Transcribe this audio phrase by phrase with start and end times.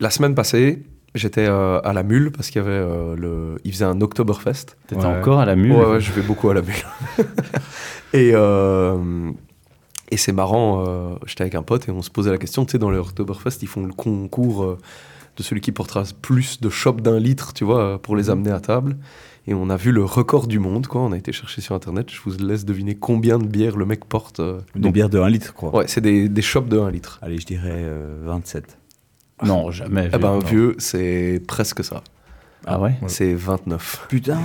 [0.00, 0.82] la semaine passée,
[1.14, 4.76] j'étais euh, à la Mule parce qu'il y avait euh, le, il faisait un Oktoberfest.
[4.86, 5.06] T'étais Ouais.
[5.06, 5.72] encore à la mule?
[5.72, 6.74] Ouais, ouais, je vais beaucoup à la Mule.
[8.12, 9.30] et euh,
[10.10, 12.72] et c'est marrant, euh, j'étais avec un pote et on se posait la question, tu
[12.72, 14.78] sais, dans le Oktoberfest, ils font le concours euh,
[15.36, 18.60] de celui qui portera plus de chopes d'un litre, tu vois, pour les amener à
[18.60, 18.96] table.
[19.48, 21.02] Et on a vu le record du monde, quoi.
[21.02, 22.10] On a été chercher sur Internet.
[22.10, 24.40] Je vous laisse deviner combien de bières le mec porte.
[24.40, 24.58] euh.
[24.74, 25.74] Des bières de 1 litre, quoi.
[25.76, 27.18] Ouais, c'est des, des chopes de 1 litre.
[27.22, 28.76] Allez, je dirais euh, 27.
[29.42, 30.08] Non, jamais.
[30.12, 30.48] Eh ben, vieux.
[30.48, 32.02] vieux, c'est presque ça.
[32.68, 34.06] Ah ouais C'est 29.
[34.08, 34.38] Putain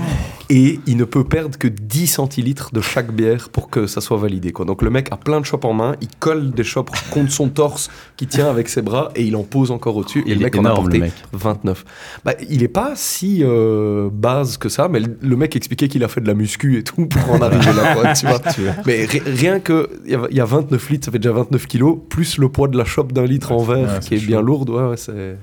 [0.50, 4.18] Et il ne peut perdre que 10 centilitres de chaque bière pour que ça soit
[4.18, 4.52] validé.
[4.52, 4.66] Quoi.
[4.66, 7.50] Donc le mec a plein de chopes en main, il colle des chopes contre son
[7.50, 10.20] torse qui tient avec ses bras et il en pose encore au-dessus.
[10.28, 11.14] Et Il le est mec en a énorme, porté le mec.
[11.34, 11.86] 29.
[12.24, 16.04] Bah, il est pas si euh, base que ça, mais le le mec expliquait qu'il
[16.04, 17.96] a fait de la muscu et tout pour en arriver là.
[17.96, 18.40] Quoi, tu vois.
[18.86, 21.98] Mais ri- rien que, il y y, a 29 litres, ça fait déjà 29 kilos,
[22.10, 24.42] plus le poids de la chope d'un litre en verre ouais, qui c'est est bien
[24.42, 24.70] lourde.
[24.70, 25.38] Ouais, ouais, c'est...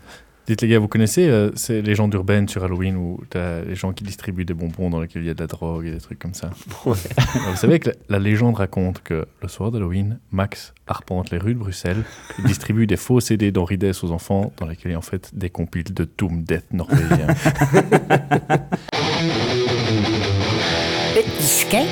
[0.48, 3.92] Dites les gars, vous connaissez euh, ces légendes urbaines sur Halloween où t'as les gens
[3.92, 6.18] qui distribuent des bonbons dans lesquels il y a de la drogue et des trucs
[6.18, 6.48] comme ça?
[6.86, 6.96] Ouais.
[7.34, 11.36] Alors, Vous savez que la, la légende raconte que le soir d'Halloween, Max arpente les
[11.36, 12.02] rues de Bruxelles
[12.38, 15.02] et distribue des faux CD d'Henri Dess aux enfants dans lesquels il y a en
[15.02, 17.26] fait des compiles de Doom Death norvégien.
[21.14, 21.88] Petit skate,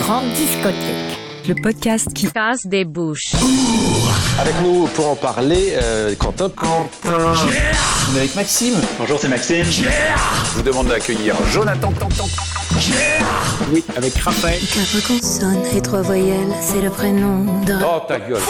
[0.00, 1.25] grande discothèque.
[1.48, 3.32] Le podcast qui casse des bouches.
[4.40, 6.50] Avec nous pour en parler, euh, Quentin.
[7.04, 8.74] On est avec Maxime.
[8.98, 9.64] Bonjour, c'est Maxime.
[9.64, 11.92] Je vous demande d'accueillir Jonathan.
[13.72, 14.60] Oui, avec Raphaël.
[14.60, 17.74] Quatre consonnes et trois voyelles, c'est le prénom de...
[17.82, 18.40] Oh ta gueule.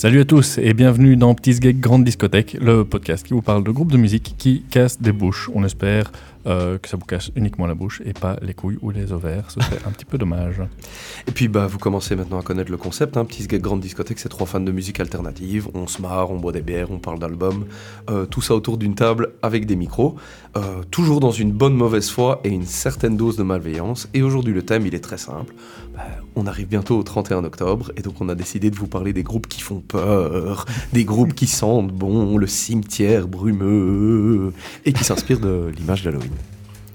[0.00, 3.62] Salut à tous et bienvenue dans Petit Gag Grande Discothèque, le podcast qui vous parle
[3.62, 5.50] de groupes de musique qui cassent des bouches.
[5.54, 6.10] On espère
[6.46, 9.50] euh, que ça vous casse uniquement la bouche et pas les couilles ou les ovaires.
[9.50, 10.62] Ce serait un petit peu dommage.
[11.28, 13.16] Et puis bah, vous commencez maintenant à connaître le concept.
[13.16, 13.24] Hein.
[13.24, 15.68] Petit Gag Grande Discothèque, c'est trois fans de musique alternative.
[15.74, 17.66] On se marre, on boit des bières, on parle d'albums.
[18.08, 20.16] Euh, tout ça autour d'une table avec des micros.
[20.56, 24.08] Euh, toujours dans une bonne mauvaise foi et une certaine dose de malveillance.
[24.14, 25.54] Et aujourd'hui, le thème, il est très simple.
[25.94, 26.02] Bah,
[26.36, 29.22] on arrive bientôt au 31 octobre et donc on a décidé de vous parler des
[29.22, 34.52] groupes qui font peur, des groupes qui sentent bon, le cimetière brumeux
[34.84, 36.29] et qui s'inspirent de l'image d'Halloween.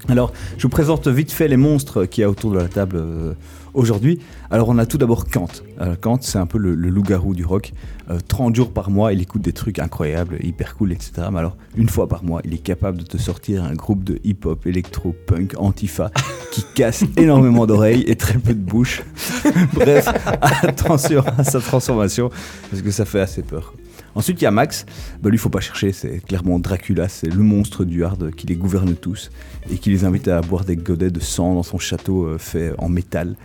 [0.07, 2.97] Alors, je vous présente vite fait les monstres qu'il y a autour de la table
[2.97, 3.33] euh,
[3.73, 4.19] aujourd'hui.
[4.51, 5.47] Alors, on a tout d'abord Kant.
[5.81, 7.73] Euh, Kant, c'est un peu le, loup-garou du rock.
[8.11, 11.27] Euh, 30 jours par mois, il écoute des trucs incroyables, hyper cool, etc.
[11.31, 14.19] Mais alors, une fois par mois, il est capable de te sortir un groupe de
[14.23, 16.11] hip-hop, électro, punk, antifa,
[16.51, 19.03] qui casse énormément d'oreilles et très peu de bouche.
[19.73, 20.07] Bref,
[20.41, 22.29] attention à sa transformation,
[22.69, 23.73] parce que ça fait assez peur.
[24.15, 24.85] Ensuite, il y a Max.
[25.21, 28.55] Bah, lui, faut pas chercher, c'est clairement Dracula, c'est le monstre du hard qui les
[28.55, 29.29] gouverne tous
[29.69, 32.73] et qui les invite à boire des godets de sang dans son château euh, fait
[32.77, 33.35] en métal.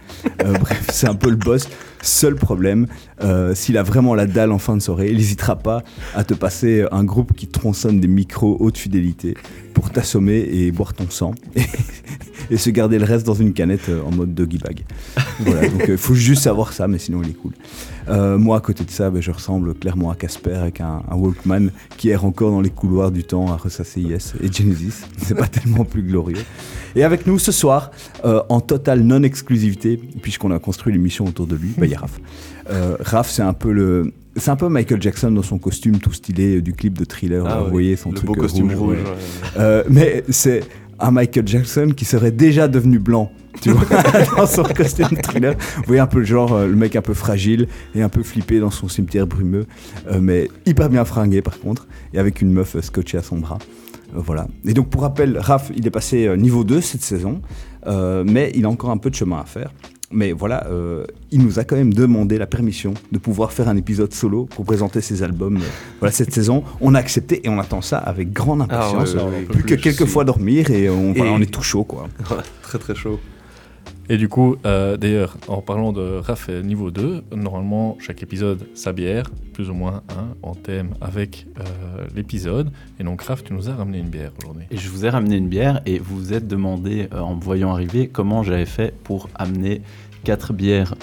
[0.44, 1.68] Euh, bref, c'est un peu le boss.
[2.02, 2.86] Seul problème,
[3.22, 5.82] euh, s'il a vraiment la dalle en fin de soirée, il n'hésitera pas
[6.14, 9.34] à te passer un groupe qui tronçonne des micros haute fidélité
[9.88, 11.32] t'assommer et boire ton sang
[12.50, 14.84] et, se garder le reste dans une canette euh, en mode doggy bag.
[15.40, 17.52] Voilà, donc il faut juste savoir ça, mais sinon il est cool.
[18.08, 21.70] Euh, moi, à côté de ça, ben, je ressemble clairement à Casper avec un, Walkman
[21.96, 25.04] qui erre encore dans les couloirs du temps à ressasser Yes et Genesis.
[25.18, 26.44] C'est pas tellement plus glorieux.
[26.96, 27.90] Et avec nous ce soir,
[28.24, 32.00] euh, en totale non-exclusivité, puisqu'on a construit l'émission autour de lui, ben, il y a
[32.00, 32.20] Raph.
[32.70, 34.12] Euh, Raph, c'est un peu le.
[34.40, 37.44] C'est un peu Michael Jackson dans son costume tout stylé euh, du clip de thriller.
[37.46, 38.96] Ah vous voyez son le truc beau euh, costume rouge, rouge.
[38.96, 39.02] ouais.
[39.04, 39.16] ouais.
[39.58, 40.62] Euh, mais c'est
[40.98, 43.30] un Michael Jackson qui serait déjà devenu blanc,
[43.60, 44.02] tu vois,
[44.36, 45.54] dans son costume thriller.
[45.76, 48.22] Vous voyez un peu le genre, euh, le mec un peu fragile et un peu
[48.22, 49.66] flippé dans son cimetière brumeux,
[50.10, 53.58] euh, mais hyper bien fringué par contre, et avec une meuf scotchée à son bras.
[54.12, 54.48] Voilà.
[54.64, 57.40] Et donc pour rappel, Raph, il est passé niveau 2 cette saison,
[57.86, 59.70] mais il a encore un peu de chemin à faire.
[60.12, 63.76] Mais voilà, euh, il nous a quand même demandé la permission de pouvoir faire un
[63.76, 65.66] épisode solo pour présenter ses albums euh,
[66.00, 66.64] voilà, cette saison.
[66.80, 69.14] On a accepté et on attend ça avec grande impatience.
[69.16, 69.42] Ah ouais, ouais, ouais.
[69.44, 72.08] Plus que quelques fois dormir et on, voilà, on est tout chaud quoi.
[72.62, 73.20] Très très chaud.
[74.10, 78.92] Et du coup, euh, d'ailleurs, en parlant de Raphaël niveau 2, normalement, chaque épisode, sa
[78.92, 81.62] bière, plus ou moins un, en thème avec euh,
[82.16, 82.72] l'épisode.
[82.98, 84.64] Et donc, Raph, tu nous as ramené une bière aujourd'hui.
[84.72, 87.40] Et je vous ai ramené une bière et vous vous êtes demandé, euh, en me
[87.40, 89.80] voyant arriver, comment j'avais fait pour amener
[90.24, 90.96] quatre bières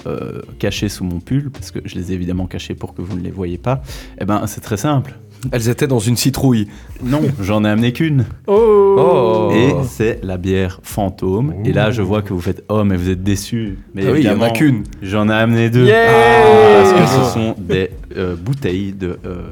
[0.60, 3.22] cachées sous mon pull, parce que je les ai évidemment cachées pour que vous ne
[3.22, 3.82] les voyez pas.
[4.20, 5.18] Eh ben, c'est très simple.
[5.52, 6.68] Elles étaient dans une citrouille.
[7.02, 8.24] Non, j'en ai amené qu'une.
[8.46, 11.54] Oh, Et c'est la bière fantôme.
[11.64, 13.78] Et là, je vois que vous faites Oh, mais vous êtes déçus.
[13.94, 14.84] Mais Ah oui, il y en a qu'une.
[15.02, 15.86] J'en ai amené deux.
[15.86, 16.06] Yeah
[16.78, 19.42] parce que ce sont des euh, bouteilles de, euh,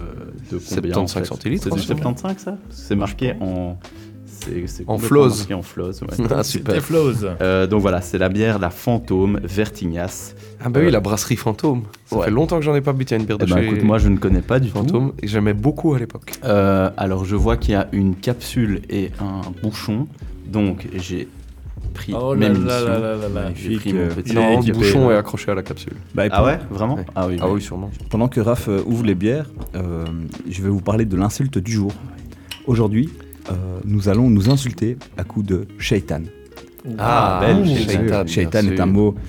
[0.52, 2.14] de combien en 75 fait centilitres, C'est du franchement.
[2.16, 2.58] 75 ça?
[2.70, 3.76] C'est marqué en
[4.66, 5.46] c'est En flose.
[5.52, 6.08] En flose, ouais.
[6.30, 6.82] Ah, C'était super.
[6.82, 7.24] Flows.
[7.40, 10.34] Euh, donc voilà, c'est la bière, la Fantôme Vertignas.
[10.64, 11.82] Ah bah oui, la brasserie Fantôme.
[12.06, 12.24] Ça Ouais.
[12.26, 13.98] fait longtemps que j'en ai pas bu une bière de Eh ben, chez écoute, moi
[13.98, 14.74] je ne connais pas du tout.
[14.78, 16.32] Fantôme et j'aimais beaucoup à l'époque.
[16.44, 20.06] Euh, alors je vois qu'il y a une capsule et un bouchon.
[20.46, 21.28] Donc j'ai
[21.92, 22.66] pris Oh là munitions.
[22.66, 23.50] là là là là là.
[23.54, 25.14] J'ai pris mon euh, petit Non, le équipé, bouchon là.
[25.14, 25.92] est accroché à la capsule.
[26.14, 27.06] Bah, Ah ouais, vraiment Ouais.
[27.14, 27.36] Ah oui.
[27.40, 27.52] Ah oui.
[27.56, 27.90] oui, sûrement.
[28.10, 30.04] Pendant que Raph euh, ouvre les bières, euh,
[30.48, 31.92] je vais vous parler de l'insulte du jour.
[32.66, 33.25] Aujourd'hui, euh,
[33.84, 36.22] nous allons nous insulter à coup de shaitan.
[36.98, 39.20] Ah, belle, Ouh, shaitan, est un mot euh,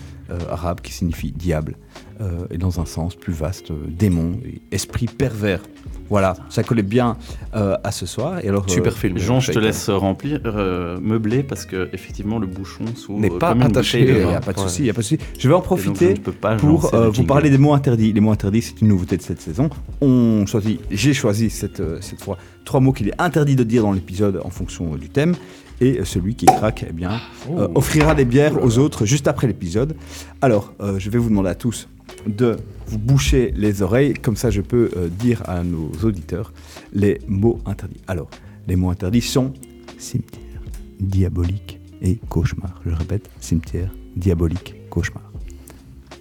[0.51, 1.75] arabe qui signifie diable,
[2.21, 5.61] euh, et dans un sens plus vaste, euh, démon, et esprit pervers.
[6.09, 7.17] Voilà, ça collait bien
[7.53, 8.39] euh, à ce soir.
[8.43, 9.17] Et alors, euh, Super film.
[9.17, 13.51] Jean, je te laisse remplir, euh, meubler parce que effectivement le bouchon s'ouvre N'est pas
[13.51, 14.63] attaché, Il n'y a pas de Ouais.
[14.67, 15.19] souci, il a pas de souci.
[15.37, 17.57] Je vais en Et donc, je profiter ne peux pas pour euh, vous parler des
[17.57, 18.13] mots interdits.
[18.13, 19.69] Les mots interdits, c'est une nouveauté de cette saison.
[20.01, 23.83] On choisit, j'ai choisi cette, euh, cette fois trois mots qu'il est interdit de dire
[23.83, 25.35] dans l'épisode en fonction euh, du thème.
[25.79, 27.19] Et celui qui craque, eh bien,
[27.51, 29.95] euh, offrira des bières aux autres juste après l'épisode.
[30.41, 31.87] Alors, euh, je vais vous demander à tous
[32.25, 32.57] de
[32.87, 36.51] vous boucher les oreilles, comme ça je peux euh, dire à nos auditeurs
[36.93, 38.01] les mots interdits.
[38.07, 38.27] Alors,
[38.67, 39.53] les mots interdits sont
[39.99, 40.61] cimetière,
[40.99, 42.81] diabolique et cauchemar.
[42.85, 45.23] Je répète, cimetière, diabolique, cauchemar.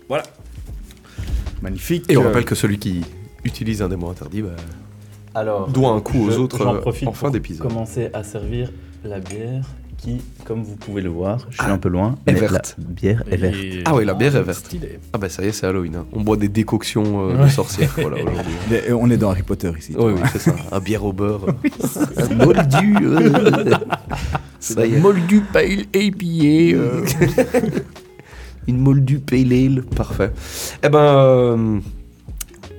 [0.09, 0.25] Voilà.
[1.63, 2.05] Magnifique.
[2.11, 3.01] Et on rappelle que celui qui
[3.45, 4.51] utilise un des mots interdits bah,
[5.35, 6.83] Alors, doit un coup aux je- autres en
[7.13, 7.67] fin pour d'épisode.
[7.67, 8.71] commencer à servir
[9.07, 9.65] la bière
[9.99, 12.77] qui, comme vous pouvez le voir, je suis Ah, un peu loin, est mais verte.
[12.79, 13.55] la bière est verte.
[13.57, 14.59] Et- Ah oui, la bière est verte.
[14.67, 14.99] Stylé.
[15.13, 15.97] Ah bah ça y est, c'est Halloween.
[15.97, 16.07] hein.
[16.13, 18.53] On boit des décoctions euh, de sorcières voilà, aujourd'hui.
[18.71, 19.95] mais, euh, on est dans Harry Potter ici.
[19.99, 20.55] Oui, oui, c'est ça.
[20.71, 21.47] Un bière au beurre.
[22.19, 22.97] Un moldu.
[23.03, 23.71] euh.
[24.61, 24.99] Ça y est.
[24.99, 26.77] Moldu pale APA.
[26.77, 27.05] euh.
[28.69, 29.83] Une moldu pale ale.
[29.83, 30.33] Parfait.
[30.83, 31.79] Eh ben, euh,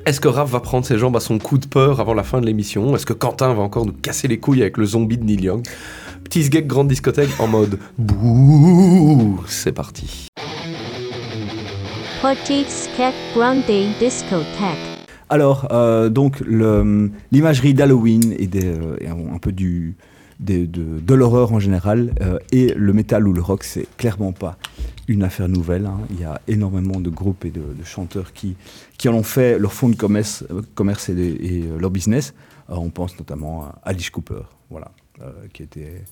[0.05, 2.41] est-ce que Raph va prendre ses jambes à son coup de peur avant la fin
[2.41, 2.95] de l'émission?
[2.95, 5.65] Est-ce que Quentin va encore nous casser les couilles avec le zombie de Neil Young?
[6.27, 9.39] Petit sgeg grande discothèque en mode bouh.
[9.47, 10.27] C'est parti.
[12.67, 13.63] Skek Grande
[13.97, 15.07] Discothèque.
[15.29, 16.41] Alors, euh, donc,
[17.31, 19.95] l'imagerie d'Halloween et, des, euh, et un, un peu du,
[20.41, 24.33] des- de, de l'horreur en général, euh, et le métal ou le rock, c'est clairement
[24.33, 24.57] pas
[25.07, 25.85] une affaire nouvelle.
[25.85, 25.99] hein.
[26.09, 28.57] Il y a énormément de groupes et de, de chanteurs qui,
[28.97, 30.43] qui en ont fait leur fonds de commerce,
[30.75, 32.33] commerce et, de- et, leur business.
[32.69, 34.91] Euh, on pense notamment à Alice Cooper, voilà,
[35.21, 36.03] euh, qui, était,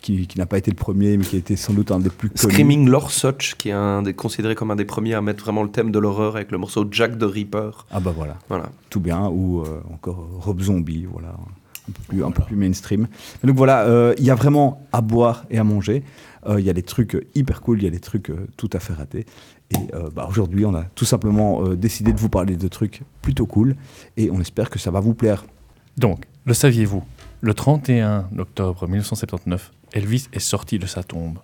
[0.00, 2.10] qui, qui n'a pas été le premier, mais qui a été sans doute un des
[2.10, 2.52] plus connus.
[2.52, 5.62] Screaming Lord Such, qui est un des, considéré comme un des premiers à mettre vraiment
[5.62, 7.70] le thème de l'horreur avec le morceau Jack the Ripper.
[7.90, 8.38] Ah bah voilà.
[8.48, 8.70] Voilà.
[8.90, 11.34] tout bien, ou euh, encore Rob Zombie, voilà,
[11.88, 13.08] un peu plus, un peu plus mainstream.
[13.42, 16.02] Mais donc voilà, euh, il y a vraiment à boire et à manger.
[16.46, 18.70] Euh, Il y a des trucs hyper cool, il y a des trucs euh, tout
[18.72, 19.26] à fait ratés.
[19.70, 23.02] Et euh, bah, aujourd'hui, on a tout simplement euh, décidé de vous parler de trucs
[23.22, 23.76] plutôt cool,
[24.16, 25.44] et on espère que ça va vous plaire.
[25.96, 27.02] Donc, le saviez-vous?
[27.44, 31.38] Le 31 octobre 1979, Elvis est sorti de sa tombe.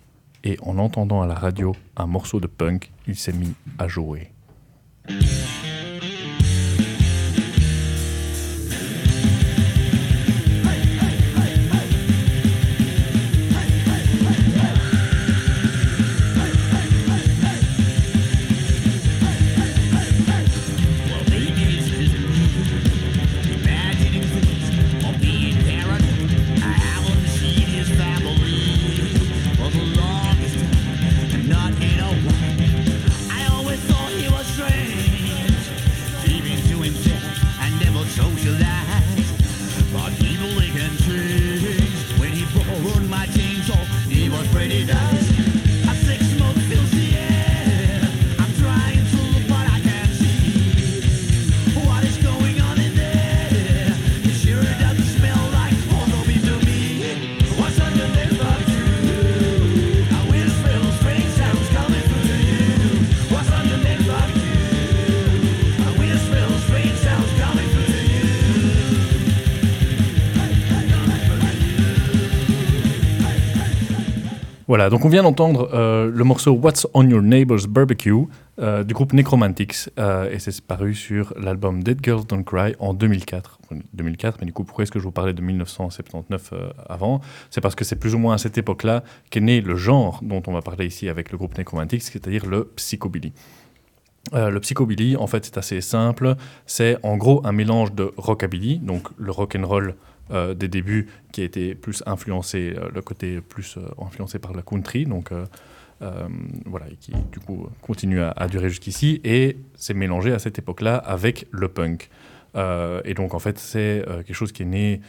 [0.45, 4.31] Et en entendant à la radio un morceau de punk, il s'est mis à jouer.
[74.69, 78.27] Voilà, donc on vient d'entendre euh, le morceau What's on Your Neighbor's Barbecue
[78.59, 82.93] euh, du groupe Necromantics euh, et c'est paru sur l'album Dead Girls Don't Cry en
[82.93, 83.57] 2004.
[83.93, 87.19] 2004, mais du coup, pourquoi est-ce que je vous parlais de 1979 euh, avant?
[87.49, 90.43] C'est parce que c'est plus ou moins à cette époque-là qu'est né le genre dont
[90.45, 93.33] on va parler ici avec le groupe Necromantics, c'est-à-dire le psychobilly.
[94.33, 96.35] Le psychobilly, en fait, c'est assez simple.
[96.67, 99.95] C'est en gros un mélange de rockabilly, donc le rock and roll
[100.31, 104.53] euh, des débuts qui a été plus influencé, euh, le côté plus euh, influencé par
[104.53, 105.31] la country, donc
[106.65, 110.95] voilà, et qui du coup continue à, durer jusqu'ici, et c'est mélangé à cette époque-là
[110.95, 112.09] avec le punk.
[112.55, 115.01] Et donc, en fait, c'est quelque chose qui est né,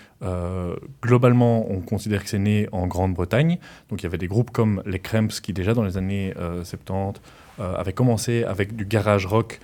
[1.00, 3.58] globalement, on considère que c'est né en Grande-Bretagne.
[3.88, 6.34] Donc, il y avait des groupes comme les Cramps qui, déjà dans les années
[6.64, 7.20] 70,
[7.58, 9.60] avaient commencé avec du garage rock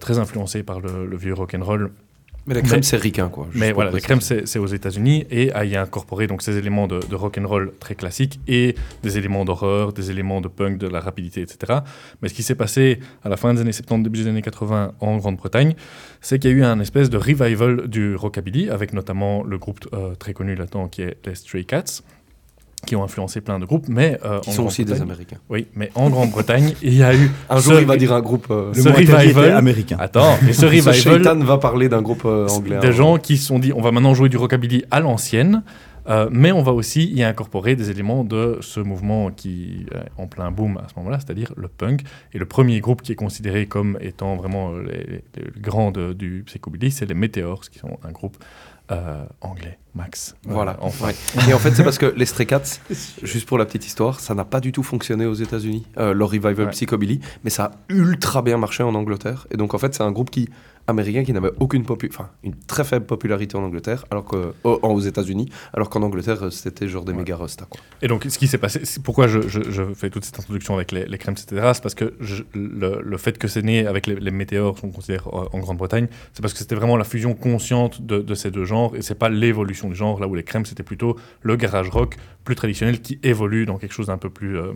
[0.00, 1.90] très influencé par le, le vieux rock and roll
[2.46, 3.48] mais la crème, c'est ricain, quoi.
[3.54, 6.86] Mais voilà, la crème, c'est aux États-Unis et a y a incorporé donc ces éléments
[6.86, 10.78] de, de rock and roll très classiques et des éléments d'horreur, des éléments de punk,
[10.78, 11.80] de la rapidité, etc.
[12.22, 14.94] Mais ce qui s'est passé à la fin des années 70, début des années 80
[15.00, 15.74] en Grande-Bretagne,
[16.20, 19.80] c'est qu'il y a eu un espèce de revival du rockabilly avec notamment le groupe
[19.92, 22.02] euh, très connu là-dedans qui est les Stray Cats
[22.86, 25.38] qui ont influencé plein de groupes, mais euh, qui sont aussi des Américains.
[25.48, 28.46] Oui, mais en Grande-Bretagne, il y a eu un jour il va dire un groupe
[28.50, 29.96] euh, ce revival américain.
[30.00, 32.78] Attends, mais ce revival, ce va parler d'un groupe euh, anglais.
[32.80, 35.62] Des gens qui se sont dit, on va maintenant jouer du rockabilly à l'ancienne.
[36.30, 40.50] mais on va aussi y incorporer des éléments de ce mouvement qui est en plein
[40.50, 42.02] boom à ce moment-là, c'est-à-dire le punk.
[42.32, 46.42] Et le premier groupe qui est considéré comme étant vraiment les, les grands de, du
[46.46, 48.38] psychobilly, c'est les Meteors, qui sont un groupe
[48.90, 50.34] euh, anglais, Max.
[50.44, 50.76] Voilà.
[50.80, 51.10] enfin.
[51.48, 52.80] Et en fait, c'est parce que les Stray Cats,
[53.22, 56.30] juste pour la petite histoire, ça n'a pas du tout fonctionné aux États-Unis, euh, leur
[56.30, 59.46] revival Psychobilly, mais ça a ultra bien marché en Angleterre.
[59.50, 60.48] Et donc, en fait, c'est un groupe qui
[60.86, 65.48] américain qui n'avait aucune enfin une très faible popularité en Angleterre, alors que aux États-Unis,
[65.72, 67.66] alors qu'en Angleterre euh, c'était genre des méga rostas.
[67.66, 67.80] Quoi.
[68.02, 71.06] Et donc ce qui s'est passé, pourquoi je, je, fais toute cette introduction avec les,
[71.06, 71.70] les crèmes, etc.
[71.74, 72.14] C'est parce que
[72.54, 76.08] le, le, fait que c'est né avec les, les météores, on considère euh, en Grande-Bretagne,
[76.32, 79.14] c'est parce que c'était vraiment la fusion consciente de, de ces deux genres et c'est
[79.14, 83.00] pas l'évolution du genre là où les crèmes c'était plutôt le garage rock plus traditionnel
[83.00, 84.72] qui évolue dans quelque chose d'un peu plus euh,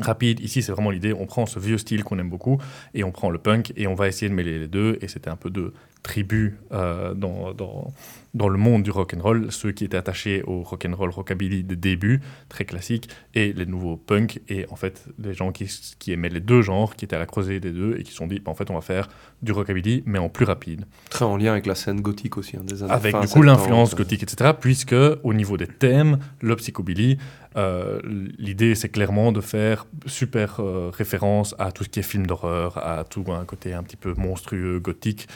[0.00, 0.40] rapide.
[0.40, 2.58] Ici, c'est vraiment l'idée, on prend ce vieux style qu'on aime beaucoup
[2.94, 4.98] et on prend le punk et on va essayer de mêler les deux.
[5.00, 5.72] Et c'était un peu de
[6.06, 7.92] tribus euh, dans, dans,
[8.32, 11.10] dans, le monde du rock and roll, ceux qui étaient attachés au rock and roll
[11.10, 15.68] rockabilly de début, très classique, et les nouveaux punk, et en fait les gens qui,
[15.98, 18.18] qui aimaient les deux genres, qui étaient à la croisée des deux, et qui se
[18.18, 19.08] sont dit, bah, en fait on va faire
[19.42, 20.84] du rockabilly, mais en plus rapide.
[21.10, 23.94] Très en lien avec la scène gothique aussi, hein, des années Avec du coup l'influence
[23.94, 23.96] euh.
[23.96, 24.94] gothique, etc., puisque
[25.24, 27.18] au niveau des thèmes, le psychobilly,
[27.56, 28.00] euh,
[28.38, 30.60] l'idée c'est clairement de faire super
[30.92, 34.14] référence à tout ce qui est film d'horreur, à tout un côté un petit peu
[34.14, 35.26] monstrueux, gothique,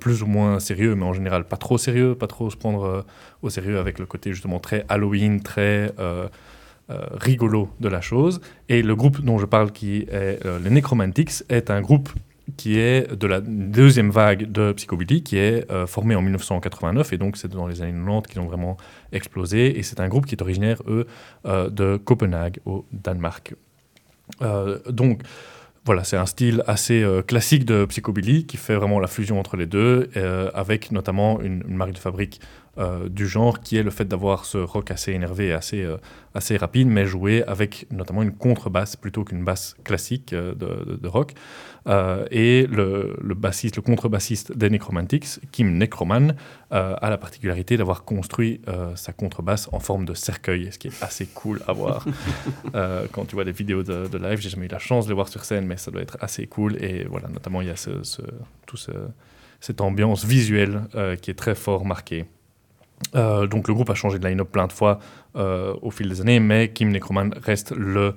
[0.00, 3.02] plus ou moins sérieux, mais en général pas trop sérieux, pas trop se prendre euh,
[3.42, 6.28] au sérieux avec le côté justement très Halloween, très euh,
[6.90, 8.40] euh, rigolo de la chose.
[8.68, 12.10] Et le groupe dont je parle, qui est les Necromantics, est un groupe
[12.56, 17.36] qui est de la deuxième vague de psychobilly, qui est formé en 1989, et donc
[17.36, 18.78] c'est dans les années 90 qu'ils ont vraiment
[19.12, 21.06] explosé, et c'est un groupe qui est originaire, eux,
[21.44, 23.54] de Copenhague, au Danemark.
[24.88, 25.20] donc,
[25.88, 29.56] voilà, c'est un style assez euh, classique de psychobilly qui fait vraiment la fusion entre
[29.56, 32.42] les deux, euh, avec notamment une, marque de fabrique
[32.78, 35.86] euh, du genre qui est le fait d'avoir ce rock assez énervé et assez,
[36.34, 41.32] assez rapide, mais joué avec notamment une contrebasse plutôt qu'une basse classique de, rock.
[42.30, 46.34] et le, le, bassiste, le contrebassiste des Necromantics, Kim Necroman,
[46.70, 48.60] a la particularité d'avoir construit
[48.94, 52.04] sa contrebasse en forme de cercueil, ce qui est assez cool à voir.
[53.12, 55.14] quand tu vois les vidéos de, de live, j'ai jamais eu la chance de les
[55.14, 56.82] voir sur scène, mais ça doit être assez cool.
[56.82, 58.22] Et voilà, notamment, il y a ce, ce,
[58.66, 58.92] tout ce,
[59.60, 62.26] cette ambiance visuelle euh, qui est très fort marquée.
[63.14, 64.98] Euh, donc le groupe a changé de line-up plein de fois
[65.36, 68.14] euh, au fil des années, mais Kim Necroman reste le,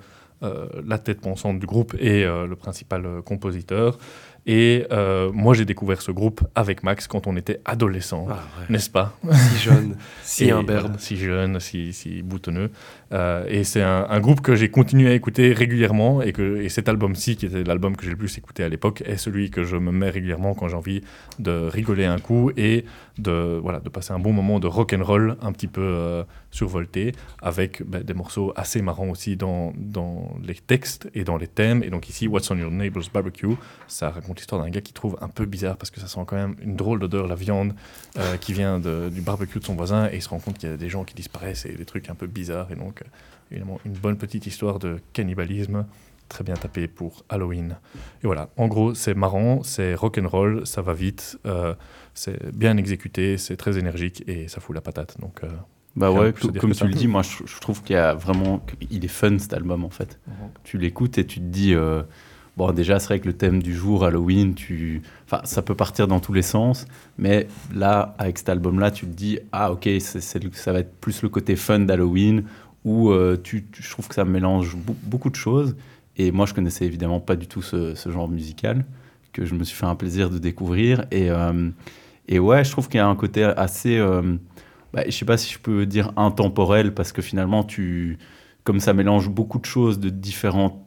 [0.84, 3.96] la tête pensante du groupe et le principal compositeur.
[4.44, 8.90] Et euh, moi, j'ai découvert ce groupe avec Max quand on était adolescent, ah, n'est-ce
[8.90, 9.16] pas?
[9.30, 10.96] Si jeune, si imberbe.
[10.98, 12.70] Si jeune, si, si boutonneux.
[13.12, 16.88] Euh, et c'est un, groupe que j'ai continué à écouter régulièrement et, que, et cet
[16.88, 19.76] album-ci, qui était l'album que j'ai le plus écouté à l'époque, est celui que je
[19.76, 21.02] me mets régulièrement quand j'ai envie
[21.38, 22.84] de rigoler un coup et
[23.18, 26.24] de, voilà, de passer un bon moment de rock and roll un petit peu euh,
[26.50, 31.46] survolté avec ben, des morceaux assez marrants aussi dans, dans les textes et dans les
[31.46, 31.82] thèmes.
[31.82, 35.16] Et donc ici, What's on Your Neighbor's Barbecue, ça raconte l'histoire d'un gars qui trouve
[35.20, 37.74] un peu bizarre parce que ça sent quand même une drôle d'odeur, la viande
[38.18, 40.72] euh, qui vient du barbecue de son voisin et il se rend compte qu'il y
[40.72, 42.70] a des gens qui disparaissent et des trucs un peu bizarres.
[42.70, 43.04] Et donc, euh,
[43.50, 45.86] évidemment, une bonne petite histoire de cannibalisme
[46.28, 47.76] très bien tapé pour Halloween.
[48.22, 51.38] Et voilà, en gros, c'est marrant, c'est rock and roll, ça va vite,
[52.14, 55.16] c'est bien exécuté, c'est très énergique et ça fout la patate.
[55.20, 55.42] Donc,
[55.96, 59.08] bah ouais, comme tu le dis, moi je, trouve qu'il y a vraiment, il est
[59.08, 60.18] fun cet album en fait.
[60.26, 60.34] Mhm.
[60.64, 61.74] Tu l'écoutes et tu te dis,
[62.56, 65.00] Bon, déjà, c'est vrai que le thème du jour, Halloween, tu...
[65.24, 69.12] enfin, ça peut partir dans tous les sens, mais là, avec cet album-là, tu te
[69.12, 72.44] dis, ah ok, ça va être plus le côté fun d'Halloween,
[72.84, 75.76] où euh, tu, je trouve que ça mélange beaucoup de choses.
[76.18, 78.84] Et moi, je connaissais évidemment pas du tout ce, genre musical,
[79.32, 81.06] que je me suis fait un plaisir de découvrir.
[81.10, 81.70] Et, euh,
[82.28, 84.36] et ouais, je trouve qu'il y a un côté assez, euh,
[84.92, 88.18] bah, je sais pas si je peux dire intemporel, parce que finalement, tu,
[88.64, 90.80] comme ça mélange beaucoup de choses de différentes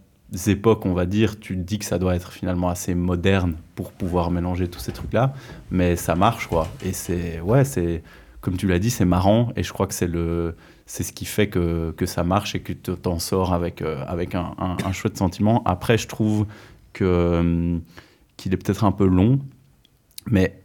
[0.47, 3.91] époques, on va dire, tu te dis que ça doit être finalement assez moderne pour
[3.91, 5.33] pouvoir mélanger tous ces trucs-là,
[5.71, 6.67] mais ça marche, quoi.
[6.83, 8.01] Et c'est, ouais, c'est,
[8.41, 11.25] comme tu l'as dit, c'est marrant, et je crois que c'est le, c'est ce qui
[11.25, 14.91] fait que, que ça marche et que tu t'en sors avec, euh, avec un, un,
[14.91, 15.63] chouette sentiment.
[15.65, 16.45] Après, je trouve
[16.93, 17.77] que, euh,
[18.37, 19.39] qu'il est peut-être un peu long,
[20.27, 20.61] mais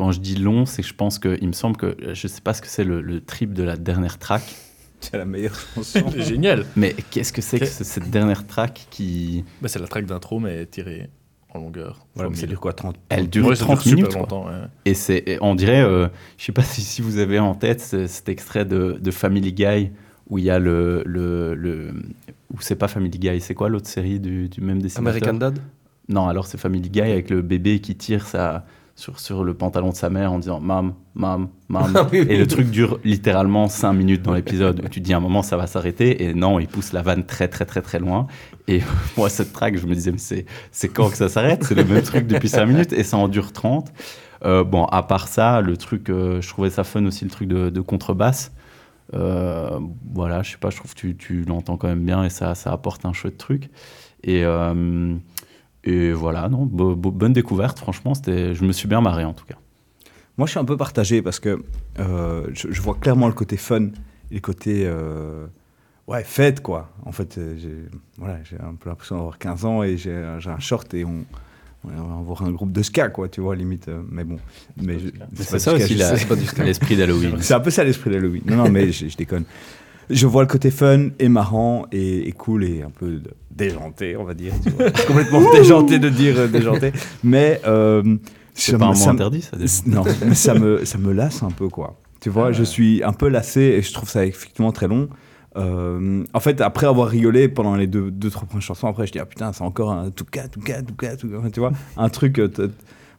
[0.00, 2.40] quand je dis long, c'est que je pense que, il me semble que, je sais
[2.40, 4.42] pas ce que c'est le, le trip de la dernière track,
[5.00, 6.06] c'est la meilleure chanson.
[6.10, 6.64] c'est génial.
[6.74, 9.44] Mais qu'est-ce que c'est que cette dernière track qui.
[9.60, 11.10] Bah, c'est la track d'intro, mais tirée
[11.52, 12.06] en longueur.
[12.14, 14.12] Voilà, ça dure quoi 30 Elle dure Ouais, 30 ça dure minutes.
[14.12, 14.20] quoi.
[14.20, 14.46] longtemps.
[14.46, 14.52] ouais.
[14.86, 17.80] Et c'est, et on dirait, euh, je sais pas si, si vous avez en tête
[17.82, 19.90] ce- cet extrait de, de Family Guy
[20.30, 21.02] où il y a le.
[21.04, 21.92] le, le
[22.54, 25.08] ou c'est pas Family Guy, c'est quoi l'autre série du, du même dessinateur?
[25.14, 25.58] American Dad?
[26.08, 28.64] Non, alors c'est Family Guy avec le bébé qui tire sa,
[29.00, 31.92] sur, sur le pantalon de sa mère en disant Mam, mam, mam.
[31.96, 35.16] Ah et le truc dure littéralement 5 minutes dans l'épisode où tu te dis à
[35.16, 37.98] un moment ça va s'arrêter et non, il pousse la vanne très très très très
[37.98, 38.26] loin.
[38.68, 38.82] Et
[39.16, 41.64] moi, cette track, je me disais, mais c'est, c'est quand que ça s'arrête?
[41.64, 43.90] C'est le même truc depuis 5 minutes et ça en dure 30.
[44.44, 47.48] Euh, bon, à part ça, le truc, euh, je trouvais ça fun aussi, le truc
[47.48, 48.52] de, de contrebasse.
[49.14, 49.80] Euh,
[50.12, 52.54] voilà, je sais pas, je trouve que tu, tu l'entends quand même bien et ça,
[52.54, 53.70] ça apporte un chouette truc.
[54.22, 54.44] Et,
[55.84, 59.32] et voilà, non, bo- bo- bonne découverte, franchement, c'était, je me suis bien marré en
[59.32, 59.56] tout cas.
[60.36, 61.62] Moi, je suis un peu partagé parce que
[61.98, 63.86] euh, je, je vois clairement le côté fun
[64.30, 65.46] et le côté euh,
[66.06, 66.90] ouais fête quoi.
[67.04, 67.74] En fait, euh, j'ai
[68.16, 71.04] voilà, j'ai un peu l'impression d'avoir 15 ans et j'ai un- j'ai un short et
[71.04, 71.24] on
[71.82, 73.88] on va voir un groupe de ska quoi, tu vois limite.
[73.88, 74.36] euh, mais bon,
[74.76, 74.98] mais,
[75.34, 75.94] c'est ça aussi
[76.64, 77.36] l'esprit d'Halloween.
[77.40, 78.42] C'est un peu ça l'esprit d'Halloween.
[78.44, 79.44] Non, non, mais je, je déconne.
[80.10, 84.24] Je vois le côté fun et marrant et, et cool et un peu déjanté, on
[84.24, 84.52] va dire.
[84.62, 84.86] tu vois.
[84.94, 86.92] C'est complètement déjanté de dire euh, déjanté.
[87.22, 88.16] Mais euh,
[88.54, 89.56] C'est pas un mot interdit, ça.
[89.86, 91.96] Non, mais ça me, ça me lasse un peu, quoi.
[92.20, 95.08] Tu vois, Ah je suis un peu lassé et je trouve ça effectivement très long.
[95.56, 99.12] Euh, en fait, après avoir rigolé pendant les deux, deux trois premières chansons, après je
[99.12, 101.60] dis ah putain, c'est encore un tout cas, tout cas, tout cas, tout cas, tu
[101.60, 102.40] vois, un truc.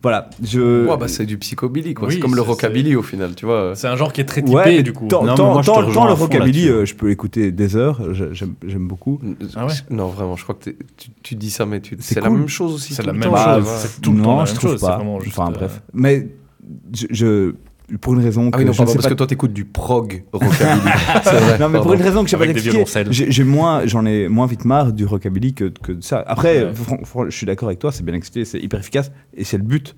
[0.03, 0.87] Voilà, je.
[0.87, 2.07] Ouais, bah, c'est du psychobilly, quoi.
[2.07, 3.73] Oui, c'est comme le rockabilly au final, tu vois.
[3.75, 5.07] C'est un genre qui est très typé, Ouais, du coup.
[5.07, 7.75] tant, Non, tant- moi, je te tant- tant le rockabilly, euh, je peux l'écouter des
[7.75, 9.19] heures, j'aime j'aime beaucoup.
[9.55, 9.73] Ah ouais?
[9.89, 12.47] Non, vraiment, je crois que tu, tu dis ça, mais tu- C'est c'est la même
[12.47, 12.93] chose aussi.
[12.93, 13.67] C'est la même temps, chose.
[13.77, 15.01] C'est tout le non, temps la je même trouve chose, pas.
[15.23, 16.27] juste, enfin euh, bref, mais
[16.95, 17.53] je, je-
[17.99, 19.53] pour une raison que Ah oui, non, je pardon, sais parce pas que toi, t'écoutes
[19.53, 20.81] du prog rockabilly.
[21.23, 21.59] c'est vrai.
[21.59, 24.65] non, mais pour une raison que j'ai pas expliqué, j'ai moins, j'en ai moins vite
[24.65, 26.23] marre du rockabilly que, que de ça.
[26.27, 27.29] Après, Ouais.
[27.29, 29.95] je suis d'accord avec toi, c'est bien expliqué, c'est hyper efficace et c'est le but.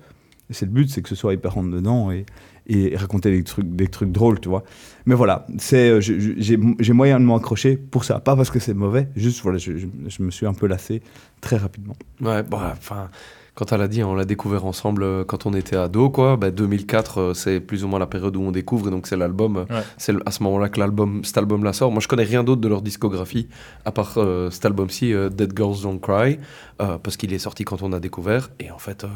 [0.50, 2.26] C'est le but, c'est que ce soit hyper rentre dedans et,
[2.66, 4.62] et raconter des trucs, des trucs drôles, tu vois.
[5.06, 9.08] Mais voilà, c'est, euh, j'ai moyen de m'accrocher pour ça, pas parce que c'est mauvais,
[9.16, 11.00] juste voilà, je, je- je me suis un peu lassé
[11.40, 11.94] très rapidement.
[12.20, 13.08] Ouais, bah, enfin,
[13.54, 16.36] quand elle a dit, on l'a découvert ensemble euh, quand on était ado, quoi.
[16.36, 19.16] Bah, 2004, euh, c'est plus ou moins la période où on découvre, et donc c'est
[19.16, 19.58] l'album.
[19.58, 19.82] euh, Ouais.
[19.96, 21.92] C'est à ce moment-là que l'album, cet album-là sort.
[21.92, 23.46] Moi, je connais rien d'autre de leur discographie,
[23.84, 26.40] à part euh, cet album-ci, euh, Dead Girls Don't Cry,
[26.82, 28.50] euh, parce qu'il est sorti quand on a découvert.
[28.58, 29.08] Et en fait, euh,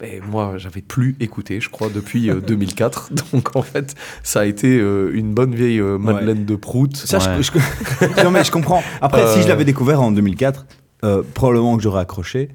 [0.00, 3.10] ben, moi, j'avais plus écouté, je crois, depuis euh, 2004.
[3.34, 6.96] Donc, en fait, ça a été euh, une bonne vieille euh, Madeleine de Prout.
[6.96, 7.42] Ça, je- Ouais.
[7.42, 8.82] je, non, mais je comprends.
[9.02, 10.64] Après, si je l'avais découvert en 2004,
[11.04, 12.48] euh, probablement que j'aurais accroché.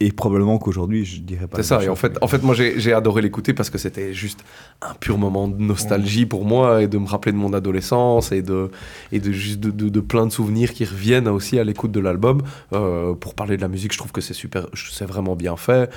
[0.00, 1.56] Et probablement qu'aujourd'hui, je dirais pas.
[1.58, 4.12] C'est ça, et en fait, mais- en fait moi j'ai adoré l'écouter parce que c'était
[4.12, 4.44] juste
[4.82, 8.42] un pur moment de nostalgie pour moi et de me rappeler de mon adolescence et
[8.42, 8.70] de,
[9.12, 12.00] et de juste de, de- de plein de souvenirs qui reviennent aussi à l'écoute de
[12.00, 12.42] l'album.
[12.72, 15.88] Euh, pour parler de la musique, je trouve que c'est super, c'est vraiment bien fait.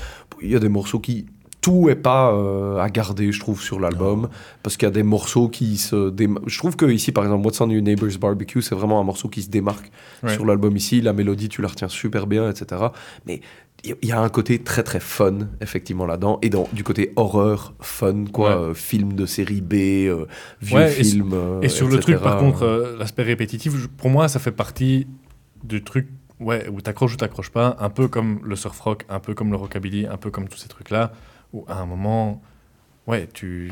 [0.43, 1.25] Il y a des morceaux qui.
[1.59, 4.29] Tout est pas euh, à garder, je trouve, sur l'album,
[4.63, 7.43] parce qu'il y a des morceaux qui se déma- Je trouve que ici, par exemple,
[7.45, 9.91] What's on Your Neighbor's Barbecue, c'est vraiment un morceau qui se démarque
[10.23, 10.33] Ouais.
[10.33, 11.01] sur l'album ici.
[11.01, 12.83] La mélodie, tu la retiens super bien, etc.
[13.25, 13.41] Mais
[13.83, 17.73] il y- a un côté très très fun effectivement là-dedans et dans du côté horreur
[17.79, 18.69] fun quoi Ouais.
[18.69, 19.73] euh, film de série B
[20.07, 20.25] euh,
[20.61, 24.09] vieux Ouais, et s- film euh, Et sur le truc, par contre, l'aspect répétitif, pour
[24.09, 25.07] moi, ça fait partie
[25.63, 26.07] du truc
[26.39, 29.51] ouais, où t'accroches ou t'accroches pas, un peu comme le surf rock, un peu comme
[29.51, 31.11] le rockabilly, un peu comme tous ces trucs-là,
[31.53, 32.41] où à un moment,
[33.07, 33.71] ouais, tu.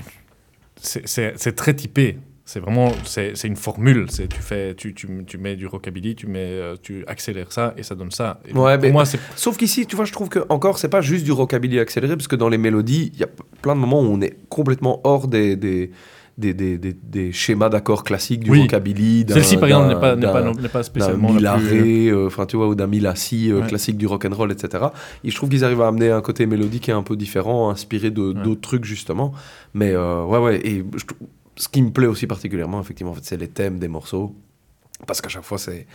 [0.77, 2.19] C'est très typé.
[2.47, 4.05] C'est vraiment, c'est une formule.
[4.09, 7.73] C'est tu fais, tu, tu, tu mets du rockabilly, tu mets, euh, tu accélères ça
[7.75, 8.39] et ça donne ça.
[8.47, 9.03] Et Ouais, pour moi,
[9.35, 12.27] sauf qu'ici tu vois je trouve que encore c'est pas juste du rockabilly accéléré parce
[12.27, 13.29] que dans les mélodies il y a
[13.63, 15.89] plein de moments où on est complètement hors des des
[16.37, 18.61] des, des, des- des schémas d'accords classiques du Oui.
[18.63, 21.37] rockabilly d'un- celle-ci, par exemple, d'un- n'est pas, pas, d'un- pas d'un spécialement plus.
[21.37, 23.67] Milaré, euh, enfin tu vois, ou d'un Milassi euh, Ouais.
[23.67, 24.83] classique du rock'n'roll, etc.
[25.23, 27.69] Et je trouve qu'ils arrivent à amener un côté mélodique qui est un peu différent,
[27.69, 28.43] inspiré de Ouais.
[28.43, 29.31] d'autres trucs justement.
[29.73, 30.67] Mais euh, ouais, ouais.
[30.67, 31.05] Et je
[31.57, 34.35] ce qui me plaît aussi particulièrement, effectivement, c'est les thèmes des morceaux.
[35.07, 35.87] parce qu'à chaque fois c'est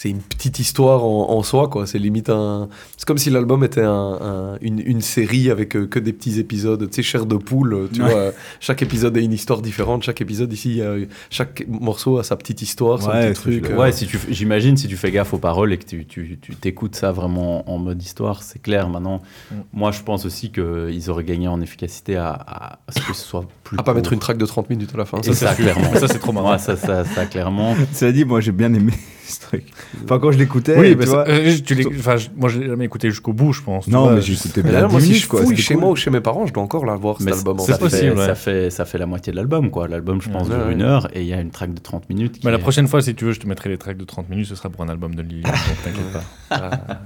[0.00, 3.64] c'est une petite histoire en, en soi quoi c'est limite un c'est comme si l'album
[3.64, 7.26] était un, un- une, une série avec euh, que des petits épisodes tu sais chair
[7.26, 8.08] de poule euh, tu Ouais.
[8.10, 8.30] vois euh,
[8.60, 12.62] chaque épisode a une histoire différente chaque épisode ici euh, chaque morceau a sa petite
[12.62, 15.38] histoire son petit truc euh, Ouais, si tu, f- j'imagine si tu fais gaffe aux
[15.38, 18.88] paroles et que tu, tu, tu t'écoutes ça vraiment en mode histoire, c'est clair.
[18.88, 19.54] Maintenant, Mm.
[19.72, 23.22] moi, je pense aussi qu'ils auraient gagné en efficacité à, à- à ce que ce
[23.24, 23.78] soit plus.
[23.78, 25.62] à pas mettre une track de 30 minutes à la fin Et ça, ça, c'est-
[25.62, 25.94] clairement.
[25.94, 26.52] Ça, c'est trop marrant.
[26.52, 27.74] Ouais, ça, ça, ça, clairement.
[27.92, 28.92] Cela dit, moi j'ai bien aimé
[29.32, 29.64] ce truc.
[30.04, 31.28] Enfin, quand je l'écoutais, Oui, tu vois.
[31.28, 33.86] euh, tu enfin, je- moi, je l'ai jamais écouté jusqu'au bout, je pense.
[33.88, 35.82] Non, mais je- j'ai écouté Mais bien 10 moi, si je fouille chez cool.
[35.82, 37.58] moi ou chez mes parents, je dois encore l'avoir cet Mais album.
[37.60, 37.78] fait.
[37.78, 38.26] possible, fait, ouais.
[38.26, 39.88] ça, fait, ça fait la moitié de l'album, quoi.
[39.88, 40.72] L'album, je pense, Ouais, dure ouais.
[40.72, 42.38] une heure et il y a une track de 30 minutes.
[42.40, 44.28] qui Mais la prochaine fois, si tu veux, je te mettrai les tracks de 30
[44.30, 46.70] minutes, ce sera pour un album de Lily, t'inquiète pas.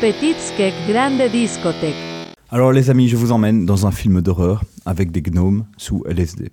[0.00, 1.94] Petite Skek Grande Discothèque.
[2.50, 6.50] Alors les amis, je vous emmène dans un film d'horreur avec des gnomes sous LSD.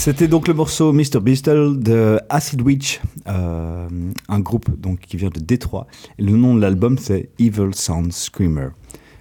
[0.00, 1.20] C'était donc le morceau Mr.
[1.20, 3.86] Beastle de Acid Witch, euh,
[4.30, 5.86] un groupe donc qui vient de Détroit.
[6.18, 8.68] Et le nom de l'album c'est Evil Sound Screamer.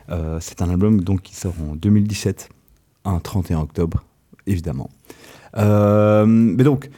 [0.10, 2.48] Euh, c'est un album donc qui sort en 2017,
[3.04, 4.06] un 31 octobre,
[4.48, 4.90] évidemment.
[5.58, 6.90] Euh, mais donc,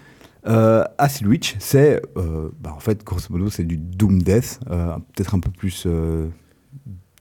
[0.46, 5.50] Acid Witch, c'est bah, en fait grosso modo c'est du Doom Death, peut-être un peu
[5.50, 5.88] plus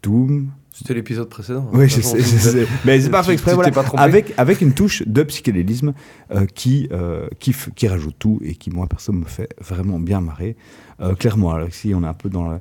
[0.03, 1.69] Doom, C'était l'épisode précédent.
[1.73, 2.67] oui, je De sais, façon, je sais.
[2.85, 3.71] Mais c'est pas fait exprès, voilà.
[3.73, 5.93] pas Avec, avec une touche de psychédélisme
[6.33, 10.57] euh, qui, euh, qui, rajoute tout et qui, moi, perso, me fait vraiment bien marrer.
[11.01, 12.61] Euh, clairement, alors ici, on est un peu dans la,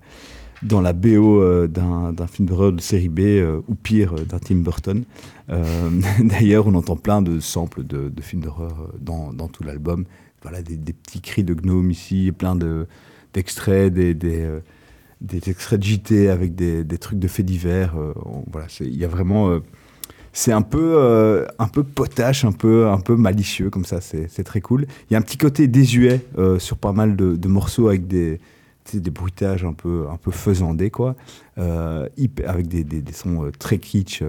[0.63, 3.19] dans la BO d'un film d'horreur de série B
[3.67, 5.03] ou pire, d'un Tim Burton.
[6.19, 10.05] D'ailleurs, on entend plein de samples de, de films d'horreur dans, dans tout l'album.
[10.41, 12.87] Voilà, des, des petits cris de gnomes ici, plein de-
[13.33, 14.59] d'extraits, des, des, euh,
[15.21, 17.95] des extraits de JT avec des, des trucs de faits divers.
[17.97, 18.13] euh,
[18.51, 19.49] voilà, il y a vraiment.
[19.49, 19.59] euh,
[20.31, 23.99] c'est un peu, euh, un peu potache, un peu, un peu malicieux comme ça.
[24.01, 24.85] C'est très cool.
[25.09, 26.21] Il y a un petit côté désuet
[26.59, 28.39] sur pas mal de, morceaux avec des,
[28.93, 31.15] des bruitages un peu, un peu faisandés, quoi.
[31.57, 34.21] Avec des, des- sons très kitsch.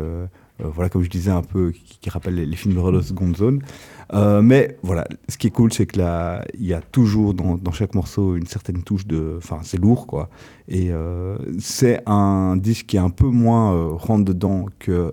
[0.63, 3.61] Euh, voilà, comme je disais, un peu qui, rappellent les, films de de seconde zone.
[4.13, 7.73] Euh, mais voilà, ce qui est cool, c'est que là, il y a toujours dans,
[7.73, 9.35] chaque morceau une certaine touche de.
[9.39, 10.29] Enfin, c'est lourd, quoi.
[10.69, 15.11] Et euh, c'est un disque qui est un peu moins euh, rentre dedans que,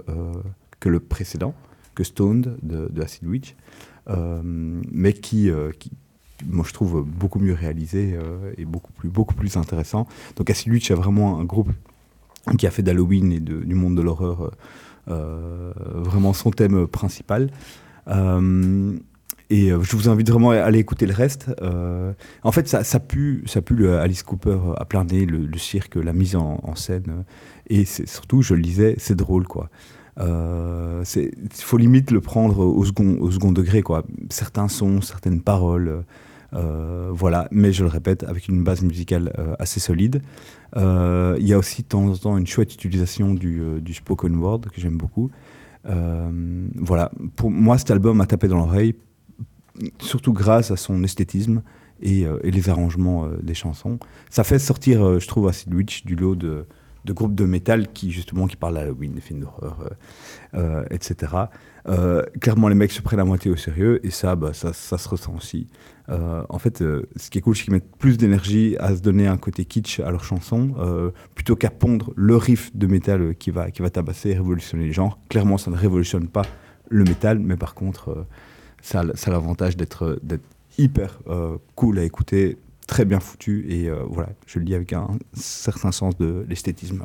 [0.79, 1.53] que le précédent,
[1.95, 3.55] que Stoned de, Acid Witch,
[4.43, 5.51] mais qui,
[6.45, 8.15] moi je trouve beaucoup mieux réalisé
[8.57, 10.07] et beaucoup plus, beaucoup plus intéressant.
[10.35, 11.71] Donc Acid Witch est vraiment un groupe
[12.57, 14.51] qui a fait d'Halloween et de- du monde de l'horreur
[15.07, 17.49] vraiment son thème principal.
[18.07, 18.97] Euh,
[19.49, 21.49] et euh, je vous invite vraiment à aller écouter le reste.
[21.61, 22.11] Euh,
[22.43, 26.13] en fait, ça, ça pue, ça pue Alice Cooper à plein nez, le, cirque, la
[26.13, 27.03] mise en, scène.
[27.09, 27.21] euh,
[27.69, 29.69] Et surtout, je le disais, c'est drôle, quoi.
[30.19, 34.03] Euh, Il faut limite le prendre au second, au second degré, quoi.
[34.29, 36.01] Certains sons, certaines paroles, euh,
[36.51, 37.47] voilà.
[37.51, 40.21] Mais je le répète, avec une base musicale euh, assez solide.
[40.75, 43.93] Euh, Il y a aussi de temps en temps une chouette utilisation du, euh, du
[43.93, 45.29] spoken word que j'aime beaucoup.
[45.87, 48.95] Euh, voilà, pour moi cet album a tapé dans l'oreille,
[49.99, 51.61] surtout grâce à son esthétisme
[52.01, 53.99] et, euh, et les arrangements euh, des chansons.
[54.29, 55.71] Ça fait sortir, euh, je trouve, Acid
[56.05, 56.65] du lot de,
[57.05, 59.89] de groupes de métal qui justement qui parlent d'Halloween, des films d'horreur, euh,
[60.55, 61.33] euh, etc.
[61.87, 64.97] Euh, clairement, les mecs se prennent à moitié au sérieux et ça, bah, ça, ça
[64.97, 65.67] se ressent aussi.
[66.09, 69.01] Euh, en fait, euh, ce qui est cool, c'est qu'ils mettent plus d'énergie à se
[69.01, 73.35] donner un côté kitsch à leurs chansons, euh, plutôt qu'à pondre le riff de métal
[73.35, 75.19] qui va, qui va tabasser et révolutionner les genres.
[75.29, 76.43] Clairement, ça ne révolutionne pas
[76.89, 78.25] le métal, mais par contre,
[78.81, 80.17] ça, a- ça a l'avantage d'être
[80.77, 81.19] hyper
[81.75, 86.17] cool à écouter, très bien foutu, et voilà, je le dis avec un certain sens
[86.17, 87.03] de l'esthétisme.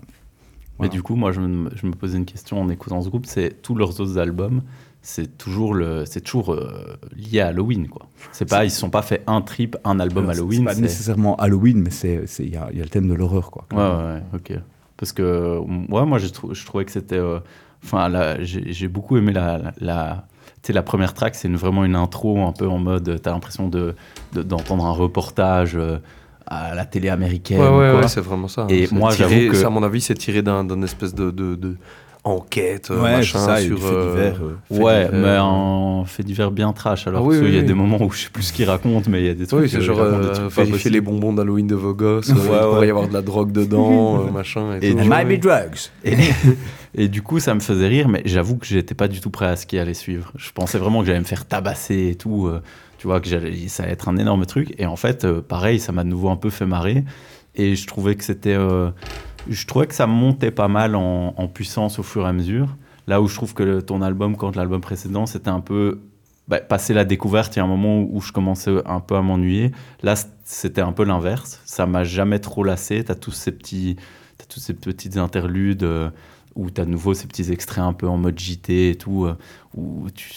[0.79, 3.27] Mais du coup, moi, je me, je me posais une question en écoutant ce groupe,
[3.27, 4.63] c'est tous leurs autres albums,
[5.03, 8.07] c'est toujours, le, c'est toujours euh, lié à Halloween, quoi.
[8.31, 10.61] C'est pas, ils se sont pas fait un trip, un album Alors, Halloween.
[10.61, 13.09] C'est pas nécessairement Halloween, mais c'est c'est- il y, a il y a le thème
[13.09, 13.65] de l'horreur, quoi.
[13.73, 14.59] Ouais, ouais, ok.
[14.97, 17.17] Parce que, ouais, moi, je, trou- je trouvais que c'était.
[17.19, 17.41] euh,
[17.85, 19.59] Enfin, là, j'ai beaucoup aimé la.
[19.59, 20.27] la, la-
[20.63, 23.19] tu la première track, c'est vraiment une intro un peu en mode.
[23.21, 23.97] T'as l'impression de-
[24.33, 25.99] de- d'entendre un reportage euh,
[26.47, 27.59] à la télé américaine.
[27.59, 28.63] Ouais, ou ouais, c'est vraiment ça.
[28.63, 28.67] hein.
[28.69, 29.57] Et moi, j'avoue que.
[29.57, 31.77] ça, à mon avis, c'est tiré d'un d'un espèce de, de, de
[32.25, 36.05] enquête, euh, Ouais, machin, ça, sur fait euh, divers, euh, fait Ouais, divers, mais en
[36.05, 37.07] fait divers bien trash.
[37.07, 37.65] Alors Ah oui, y a oui.
[37.65, 39.63] des moments où je sais plus ce qu'il raconte, mais il y a des trucs.
[39.63, 40.01] Oui, c'est genre
[40.49, 44.31] vérifier les bonbons d'Halloween de vos gosses, il pourrait y avoir de la drogue dedans,
[44.33, 44.79] machin.
[44.81, 45.39] Et, ouais.
[45.39, 45.91] drugs.
[46.95, 49.47] Et, du coup, ça me faisait rire, mais j'avoue que j'étais pas du tout prêt
[49.47, 50.31] à ce qui allait suivre.
[50.37, 52.47] Je pensais vraiment que j'allais me faire tabasser et tout.
[52.49, 52.61] euh,
[52.99, 53.29] tu vois, que
[53.67, 54.75] ça allait être un énorme truc.
[54.79, 57.03] Et en fait, euh, pareil, ça m'a de nouveau un peu fait marrer.
[57.57, 58.55] Et je trouvais que c'était.
[58.55, 58.91] euh,
[59.49, 62.77] je trouvais que ça montait pas mal en, puissance au fur et à mesure.
[63.07, 66.01] Là où je trouve que ton album, quand l'album précédent, c'était un peu.
[66.49, 69.23] Bah, passer la découverte, il y a un moment où, je commençais un peu à
[69.23, 69.71] m'ennuyer.
[70.03, 71.61] Là, c'était un peu l'inverse.
[71.65, 73.05] Ça m'a jamais trop lassé.
[73.05, 73.97] T'as tous ces petits,
[74.39, 76.11] t'as toutes ces petites interludes euh,
[76.55, 79.37] où t'as de nouveau ces petits extraits un peu en mode JT et tout, euh,
[79.75, 80.29] où tu,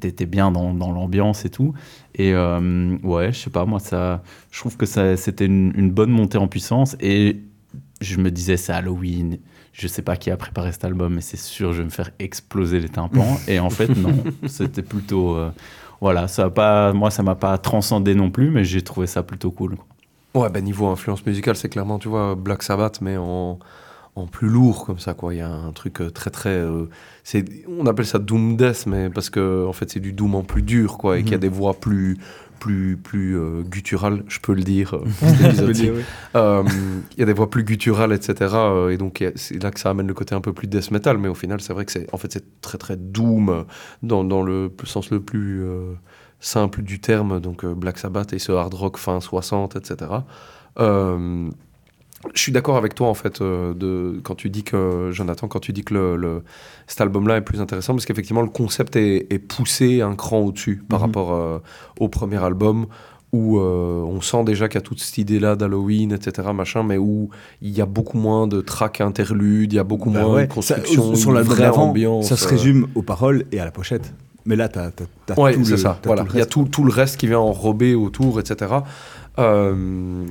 [0.00, 1.74] t'es bien dans, l'ambiance et tout.
[2.14, 6.10] Et euh, ouais, je sais pas, moi, ça, je trouve que c'était une, une bonne
[6.10, 6.96] montée en puissance.
[7.00, 7.42] Et
[8.02, 9.38] je me disais, c'est Halloween.
[9.72, 12.10] Je sais pas qui a préparé cet album, mais c'est sûr, je vais me faire
[12.18, 13.38] exploser les tympans.
[13.48, 14.14] et en fait, non,
[14.46, 15.34] c'était plutôt.
[15.36, 15.50] euh,
[16.00, 19.22] voilà, ça a pas, moi, ça m'a pas transcendé non plus, mais j'ai trouvé ça
[19.22, 19.76] plutôt cool.
[19.76, 19.86] quoi.
[20.34, 23.58] Ouais, bah niveau influence musicale, c'est clairement, tu vois, Black Sabbath, mais en,
[24.16, 25.34] en plus lourd comme ça, quoi.
[25.34, 26.50] Il y a un truc euh, très, très.
[26.50, 26.86] euh,
[27.24, 30.42] c'est, on appelle ça Doom Death, mais parce que, en fait, c'est du Doom en
[30.42, 32.18] plus dur, quoi, et qu'il y a des voix plus.
[32.62, 35.02] Plus, plus euh, gutturales, je peux le dire, euh.
[36.36, 36.62] Euh,
[37.16, 38.54] Il y a des voix plus gutturales, etc.
[38.54, 41.18] euh, et donc, c'est là que ça amène le côté un peu plus death metal,
[41.18, 43.64] mais au final, c'est vrai que c'est, en fait, c'est très, très doom
[44.04, 45.64] dans, dans le sens le plus
[46.38, 47.40] simple du terme.
[47.40, 50.10] Donc, Black Sabbath et ce hard rock fin 60, etc.
[52.34, 55.58] Je suis d'accord avec toi en fait euh, de quand tu dis que Jonathan quand
[55.60, 56.42] tu dis que le, le-
[56.86, 60.82] cet album-là est plus intéressant parce qu'effectivement le concept est, est poussé un cran au-dessus
[60.88, 61.06] par Mhm.
[61.06, 61.58] rapport euh,
[61.98, 62.86] au premier album
[63.32, 66.98] où euh, on sent déjà qu'il y a toute cette idée-là d'Halloween, etc., machin, mais
[66.98, 67.30] où
[67.62, 70.46] il y a beaucoup moins de tracks interludes, il y a beaucoup Bah moins ouais,
[70.46, 72.28] de construction, ça- sur l'album vraie ambiance.
[72.28, 74.12] ça se résume aux paroles et à la pochette.
[74.44, 74.90] Mais là, t'as
[75.30, 75.98] as, Ouais, tout le, ça.
[76.04, 76.26] Voilà.
[76.34, 78.70] Il y a tout, tout le reste qui vient enrober autour, etc.
[79.38, 80.24] Euh,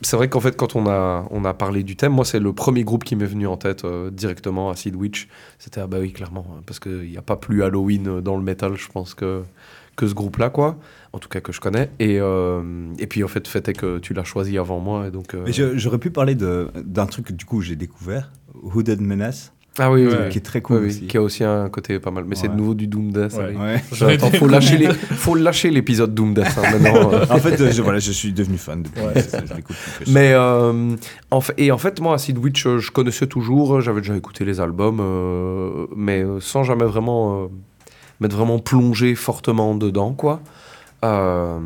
[0.00, 2.52] c'est vrai qu'en fait, quand on a, on a parlé du thème, moi, c'est le
[2.52, 5.28] premier groupe qui m'est venu en tête euh, directement, Acid Witch.
[5.58, 8.36] C'était, ah bah oui, clairement, hein, parce qu'il n'y a pas plus Halloween euh, dans
[8.36, 9.42] le métal, je pense, que,
[9.96, 10.78] que ce groupe-là, quoi.
[11.12, 11.90] En tout cas, que je connais.
[11.98, 15.06] Et, euh, et puis, en fait, fait est que tu l'as choisi avant moi.
[15.06, 20.08] Et donc, j'aurais pu parler d'un truc du coup j'ai découvert, Hooded Menace, Ah oui,
[20.30, 21.06] qui, est très cool aussi.
[21.06, 22.24] qui a aussi un côté pas mal.
[22.26, 23.34] Mais c'est de nouveau du Doom Death.
[23.34, 24.14] Ouais.
[24.14, 27.12] Attends, faut lâcher les, faut lâcher l'épisode Doom Death hein, maintenant.
[27.12, 27.26] euh.
[27.28, 29.02] en fait, euh, je, voilà, je suis devenu fan depuis.
[30.06, 30.12] Je.
[30.12, 30.96] Mais euh,
[31.30, 34.44] en fait, et en fait, moi, Acid Witch, euh, je connaissais toujours, j'avais déjà écouté
[34.44, 37.46] les albums, euh, mais sans jamais vraiment euh,
[38.20, 40.40] m'être vraiment plongé fortement dedans, quoi.
[41.04, 41.58] Euh,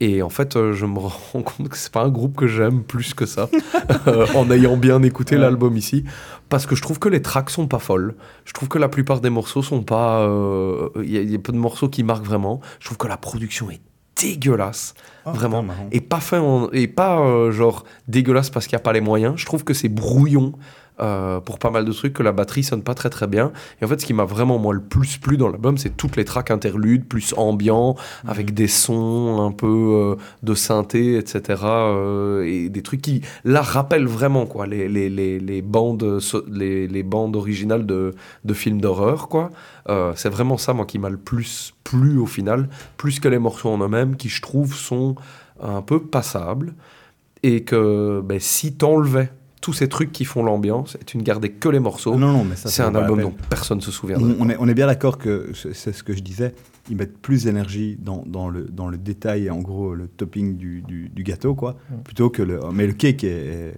[0.00, 0.98] et en fait, euh, je me
[1.32, 3.48] rends compte que c'est pas un groupe que j'aime plus que ça,
[4.06, 5.42] euh, en ayant bien écouté Ouais.
[5.42, 6.04] l'album ici,
[6.48, 8.14] parce que je trouve que les tracks sont pas folles.
[8.44, 10.20] Je trouve que la plupart des morceaux sont pas.
[10.20, 12.60] euh, Il y, a- il y a peu de morceaux qui marquent vraiment.
[12.78, 13.80] Je trouve que la production est
[14.20, 14.94] dégueulasse.
[15.26, 15.64] Ah, vraiment.
[15.92, 19.00] Et pas fait en- et pas euh, genre dégueulasse parce qu'il n'y a pas les
[19.02, 19.34] moyens.
[19.36, 20.52] Je trouve que c'est brouillon
[21.00, 23.52] euh, pour pas mal de trucs, que la batterie sonne pas très très bien.
[23.80, 26.16] Et en fait, ce qui m'a vraiment moi le plus plu dans l'album, c'est toutes
[26.16, 31.60] les tracks interludes, plus ambiants, avec des sons un peu euh, de synthé, etc.
[31.64, 36.88] euh, et des trucs qui là rappellent vraiment quoi les, les, les, les bandes les,
[36.88, 39.50] les bandes originales de, de films d'horreur quoi.
[40.16, 43.70] C'est vraiment ça moi qui m'a le plus plu au final, plus que les morceaux
[43.70, 45.14] en eux-mêmes qui je trouve sont
[45.62, 46.74] un peu passables
[47.42, 49.30] et que ben, si t'enlevais
[49.66, 52.30] tous ces trucs qui font l'ambiance et tu ne gardais que les morceaux, Ah non,
[52.32, 54.36] non, mais ça, c'est un album dont personne ne se souviendrait.
[54.38, 56.54] On, on est, on est bien d'accord que c'est ce que je disais.
[56.88, 60.56] Ils mettent plus d'énergie dans, dans, le, dans le détail et en gros le topping
[60.56, 61.74] du, du, du gâteau, quoi,
[62.04, 62.60] plutôt que le.
[62.72, 63.74] Mais le cake est,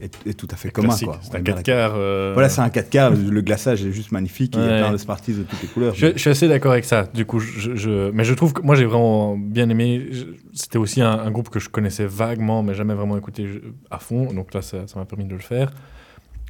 [0.00, 1.62] est, est tout à fait commun, c'est un est bien 4 d'accord.
[1.64, 1.92] quarts.
[1.96, 3.12] euh, Voilà, c'est un 4 quarts.
[3.12, 4.54] le glaçage est juste magnifique.
[4.56, 5.94] Il y a plein de Smarties de toutes les couleurs.
[5.94, 7.04] Je, je suis assez d'accord avec ça.
[7.14, 10.06] Du coup, je, je- mais je trouve que moi j'ai vraiment bien aimé.
[10.52, 13.46] C'était aussi un, un groupe que je connaissais vaguement, mais jamais vraiment écouté
[13.90, 14.32] à fond.
[14.32, 15.70] Donc là, ça m'a permis de le faire.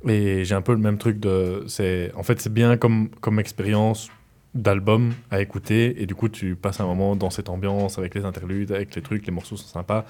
[0.09, 1.65] Et j'ai un peu le même truc de.
[1.69, 4.09] C'est en fait c'est bien comme comme expérience
[4.55, 8.25] d'albums à écouter et du coup tu passes un moment dans cette ambiance avec les
[8.25, 10.07] interludes, avec les trucs, les morceaux sont sympas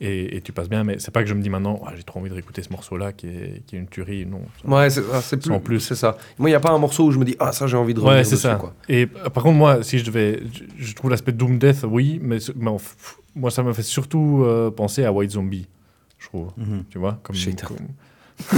[0.00, 0.84] et, et tu passes bien.
[0.84, 2.70] Mais c'est pas que je me dis maintenant Ah, j'ai trop envie de réécouter ce
[2.70, 4.26] morceau-là qui est, qui est une tuerie.
[4.26, 4.40] Non.
[4.64, 5.48] Ouais, c'est ah, c'est plus.
[5.48, 5.80] Sans plus.
[5.80, 6.16] C'est ça.
[6.38, 7.94] Moi, il n'y a pas un morceau où je me dis, ah, ça, j'ai envie
[7.94, 8.56] de revenir Ouais, c'est dessus, ça.
[8.56, 8.74] quoi.
[8.88, 10.42] Et euh, par contre, moi, si je devais.
[10.52, 12.76] Je, je trouve l'aspect Doom Death, oui, mais, en
[13.34, 15.66] moi, ça me fait surtout euh, penser à White Zombie,
[16.18, 16.50] je trouve.
[16.56, 16.84] Mhm.
[16.90, 17.36] Tu vois comme-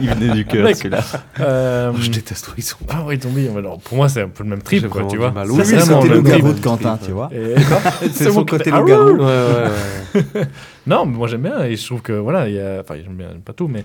[0.00, 0.76] Il venait du cœur Mec.
[0.76, 1.00] celui-là.
[1.40, 2.84] Euh, Je déteste White Zombie.
[2.92, 5.16] Ah, White Zombie, mais non, pour moi, c'est un peu le même trip, quoi, tu
[5.16, 5.32] vois.
[5.34, 6.56] C'est Oui, Oui, vraiment c'était le le même garou trip.
[6.56, 7.30] de Quentin, tu vois.
[7.32, 7.54] Et-
[8.12, 9.10] C'est mon son côté Ah, loup-garou.
[9.16, 10.46] Ouais, ouais, ouais.
[10.86, 13.14] Non, mais moi j'aime bien et je trouve que voilà, il y a, enfin j'aime
[13.16, 13.82] bien pas tout, mais euh,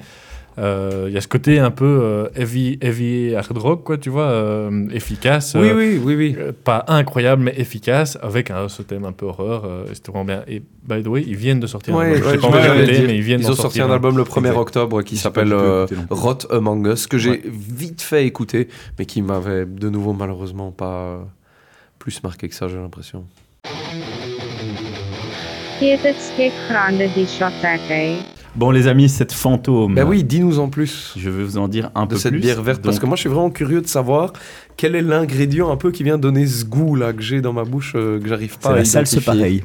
[1.08, 4.24] il y a ce côté un peu euh, heavy, heavy hard rock, quoi, tu vois,
[4.30, 5.56] euh, efficace.
[5.58, 6.36] Oui, euh, oui, oui, oui.
[6.38, 9.64] euh, pas incroyable, mais efficace, avec un, ce thème un peu horreur.
[9.66, 10.44] euh, et C'était vraiment bien.
[10.48, 12.20] Et by the way, ils viennent de sortir un Ouais, album.
[12.20, 12.76] Je ouais, sais pas
[13.08, 14.58] mais ils viennent Ils ont sorti un album le 1er Exact.
[14.58, 15.86] octobre qui s'appelle euh.
[16.10, 17.42] Rot Among Us, que j'ai Ouais.
[17.46, 18.68] vite fait écouter,
[18.98, 21.18] mais qui m'avait de nouveau malheureusement pas euh,
[22.00, 23.26] plus marqué que ça, j'ai l'impression.
[28.56, 29.96] Bon, les amis, cette fantôme.
[29.96, 32.42] Ben oui, dis-nous en plus Je vais vous en dire un de peu cette plus.
[32.42, 34.34] bière verte, parce que moi je suis vraiment curieux de savoir
[34.76, 37.64] quel est l'ingrédient un peu qui vient donner ce goût là que j'ai dans ma
[37.64, 39.64] bouche, euh, que j'arrive pas C'est à la salse pareille.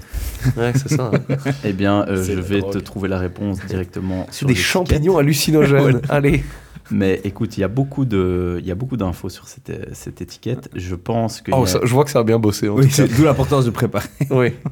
[0.57, 1.11] Ouais, c'est ça.
[1.12, 1.37] hein.
[1.64, 2.73] Eh bien, euh, je vais drogue.
[2.75, 6.01] te trouver la réponse directement sur des champignons hallucinogènes.
[6.09, 6.44] Allez.
[6.90, 10.20] Mais écoute, il y a beaucoup de, il y a beaucoup d'infos sur cette, cette
[10.20, 10.68] étiquette.
[10.75, 11.51] Je pense que.
[11.55, 12.68] Oh, ça- je vois que ça a bien bossé.
[12.68, 14.07] En Oui, d'où l'importance de préparer.
[14.31, 14.53] Oui.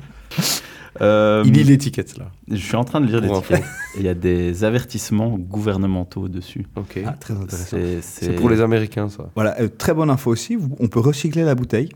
[1.01, 2.27] Euh, Il lit l'étiquette là.
[2.51, 3.63] je suis en train de lire l'étiquette.
[3.97, 6.67] et Il y a des avertissements gouvernementaux dessus.
[6.77, 7.01] Ok.
[7.07, 7.79] Ah, très intéressant.
[8.03, 9.31] C'est, pour les Américains ça.
[9.35, 10.59] Voilà, euh, très bonne info aussi.
[10.81, 11.89] On peut recycler la bouteille.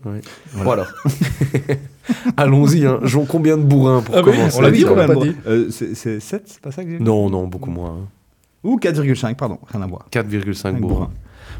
[0.54, 0.86] Voilà.
[2.36, 2.86] Allons-y.
[2.86, 3.00] Hein.
[3.02, 5.24] J'en combien de bourrins pour Ah oui, commencer on l'a dit, l'a même, pas bon.
[5.24, 5.32] dit.
[5.46, 7.90] Euh, c'est c'est 7, c'est pas ça que j'ai dit Non, non, beaucoup moins.
[7.90, 8.08] hein.
[8.64, 10.06] Ou 4,5, pardon, rien à voir.
[10.12, 10.94] 4,5 Cinq bourrins.
[10.94, 11.10] bourrins.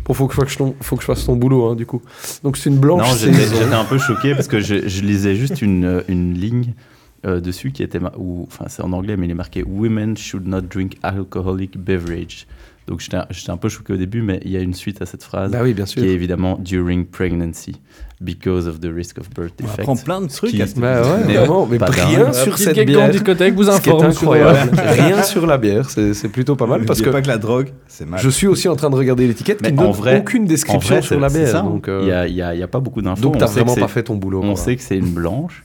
[0.05, 2.01] Bon, faut que, faut, que je, faut que je fasse ton boulot, hein, du coup.
[2.43, 5.63] Donc, c'est une blanche Non, j'étais, un peu choqué parce que je, je lisais juste
[5.63, 6.75] une, une ligne
[7.25, 10.47] euh, dessus qui était, ou, enfin c'est en anglais, mais il est marqué Women should
[10.47, 12.47] not drink alcoholic beverage.
[12.87, 15.25] Donc j'étais, un peu choqué au début, mais il y a une suite à cette
[15.25, 16.01] phrase Bah oui, bien sûr.
[16.01, 17.81] qui est évidemment during pregnancy
[18.21, 19.81] because of the risk of birth On defect.
[19.81, 21.67] apprend plein de trucs Qui- à ce Bah ouais, Mais vraiment.
[21.67, 22.35] Mais pas rien dingue.
[22.35, 23.11] sur cette bière.
[23.11, 24.71] discothèque vous informe incroyable.
[24.87, 25.91] rien sur la bière.
[25.91, 28.21] C'est plutôt pas mal parce que pas que la drogue, c'est mal.
[28.21, 30.47] je suis aussi en train de regarder l'étiquette qui Mais ne donne vrai- aucune En
[30.47, 31.49] description vrai, sur la bière.
[31.49, 33.21] ça, donc, euh, il n'y a, pas beaucoup d'infos.
[33.21, 34.43] donc On t'as vraiment pas fait ton boulot.
[34.45, 34.57] On quoi.
[34.63, 35.65] sait que c'est une blanche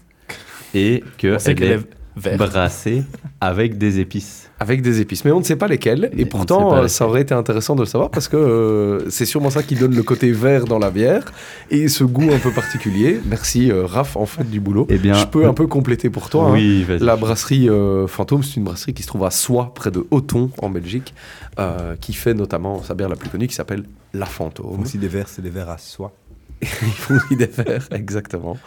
[0.74, 1.80] et que qu'elle est
[2.26, 3.04] est brassée
[3.40, 4.50] avec des épices.
[4.60, 6.12] Avec des épices, mais on ne sait pas lesquelles.
[6.14, 6.90] Mais Et pourtant, lesquelles.
[6.90, 9.96] ça aurait été intéressant de le savoir parce que euh, c'est sûrement ça qui donne
[9.96, 11.32] le côté vert dans la bière
[11.72, 13.20] et ce goût un peu particulier.
[13.26, 14.86] Merci euh, Raph, en fait, du boulot.
[14.90, 16.48] Eh bien, Je peux un peu compléter pour toi.
[16.50, 16.54] hein.
[16.54, 16.86] Oui.
[17.00, 20.52] La brasserie euh, Fantôme, c'est une brasserie qui se trouve à Soie, près de Auton,
[20.62, 21.16] en Belgique,
[21.60, 24.82] euh, qui fait notamment sa bière la plus connue qui s'appelle La Fantôme.
[24.82, 26.12] Aussi des verres, c'est des verres à soie.
[26.84, 28.58] Ils font aussi des verres, exactement.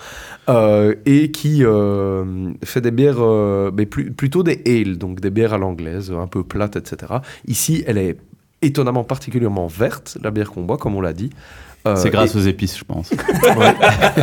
[0.48, 2.24] Euh, et qui euh,
[2.64, 6.26] fait des bières, euh, mais plus- plutôt des ales, donc des bières à l'anglaise, un
[6.26, 7.12] peu plates, etc.
[7.46, 8.16] Ici, elle est
[8.62, 11.30] étonnamment particulièrement verte, la bière qu'on boit, comme on l'a dit.
[11.87, 13.11] Euh, C'est grâce et aux épices, je pense.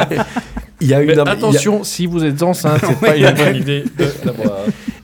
[0.82, 3.16] Il y a une, Mais il y a- attention, si vous êtes enceinte, c'est pas
[3.16, 4.58] une bonne idée de la boire.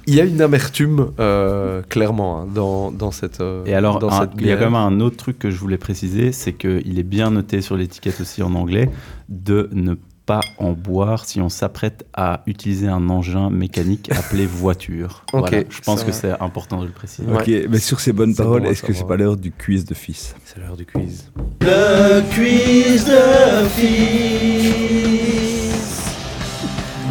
[0.07, 4.09] Il y a une amertume, euh, clairement, hein, dans, dans cette euh, Et alors, dans
[4.09, 6.53] un- cette il y a quand même un autre truc que je voulais préciser, c'est
[6.53, 8.89] qu'il est bien noté sur l'étiquette aussi en anglais
[9.29, 9.93] de ne
[10.25, 15.23] pas en boire si on s'apprête à utiliser un engin mécanique appelé voiture.
[15.31, 17.29] Ok, Voilà, je pense ça que c'est important de le préciser.
[17.31, 17.37] Ouais.
[17.63, 19.93] Ok, mais sur ces bonnes paroles, bon est-ce que c'est pas l'heure du quiz de
[19.93, 20.35] fils?
[20.43, 21.31] C'est l'heure du quiz.
[21.61, 24.97] Le quiz de fils.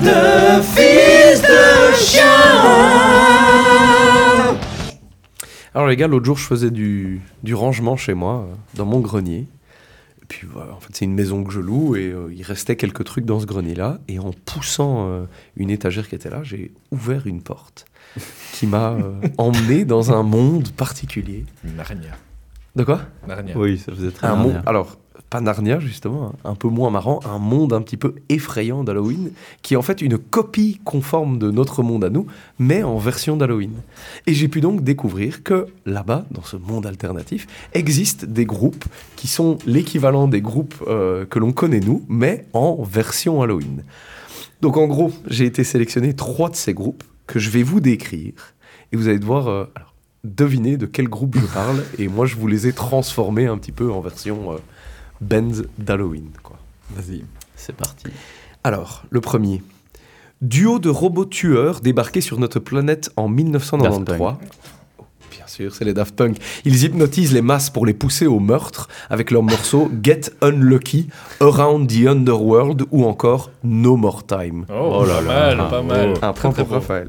[0.02, 0.95] De fils.
[5.74, 9.00] Alors les gars, l'autre jour, je faisais du, du rangement chez moi, euh, dans mon
[9.00, 9.46] grenier.
[10.22, 12.76] Et puis voilà, en fait, c'est une maison que je loue et euh, il restait
[12.76, 13.98] quelques trucs dans ce grenier-là.
[14.08, 15.24] Et en poussant euh,
[15.56, 17.84] une étagère qui était là, j'ai ouvert une porte
[18.54, 21.44] qui m'a euh, emmené dans un monde particulier.
[21.76, 22.16] Narnia.
[22.74, 23.02] De quoi?
[23.28, 23.56] Narnia.
[23.56, 24.42] Oui, ça faisait très un bien.
[24.42, 24.98] monde, alors
[25.30, 29.30] pas Narnia justement, hein, un peu moins marrant, un monde un petit peu effrayant d'Halloween,
[29.62, 32.26] qui est en fait une copie conforme de notre monde à nous,
[32.58, 33.72] mais en version d'Halloween.
[34.26, 38.84] Et j'ai pu donc découvrir que là-bas, dans ce monde alternatif, existent des groupes
[39.16, 43.82] qui sont l'équivalent des groupes euh, que l'on connaît nous, mais en version Halloween.
[44.60, 48.54] Donc en gros, j'ai été sélectionné trois de ces groupes que je vais vous décrire,
[48.92, 49.64] et vous allez devoir euh,
[50.22, 53.72] deviner de quel groupe je parle, et moi je vous les ai transformés un petit
[53.72, 54.56] peu en version euh,
[55.20, 56.30] Benz d'Halloween.
[56.42, 56.56] quoi.
[56.94, 57.24] Vas-y.
[57.54, 58.06] C'est parti.
[58.64, 59.62] Alors, le premier.
[60.42, 64.18] Duo de robots tueurs débarqués sur notre planète en 1993.
[64.18, 64.38] Daft
[64.98, 66.36] Oh, bien sûr, c'est les Daft Punk.
[66.64, 71.08] Ils hypnotisent les masses pour les pousser au meurtre avec leur morceau Get Unlucky,
[71.40, 74.66] Around the Underworld ou encore No More Time.
[74.68, 76.14] Oh, pas mal, pas mal.
[76.20, 76.74] Un point très pour.
[76.74, 77.08] Raphaël.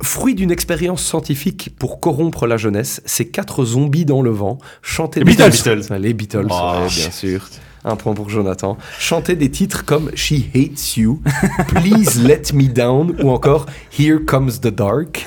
[0.00, 5.20] Fruit d'une expérience scientifique pour corrompre la jeunesse, ces quatre zombies dans le vent chantaient
[5.20, 5.96] Les Beatles.
[5.98, 7.48] Les Beatles, Oh, ouais, bien sûr.
[7.84, 8.76] Un point pour Jonathan.
[9.00, 11.20] Chantaient des titres comme She Hates You,
[11.68, 13.66] Please Let Me Down ou encore
[13.98, 15.26] Here Comes the Dark.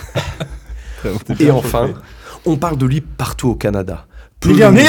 [1.39, 1.89] Et enfin,
[2.45, 4.05] on parle de lui partout au Canada.
[4.44, 4.80] Neil Young.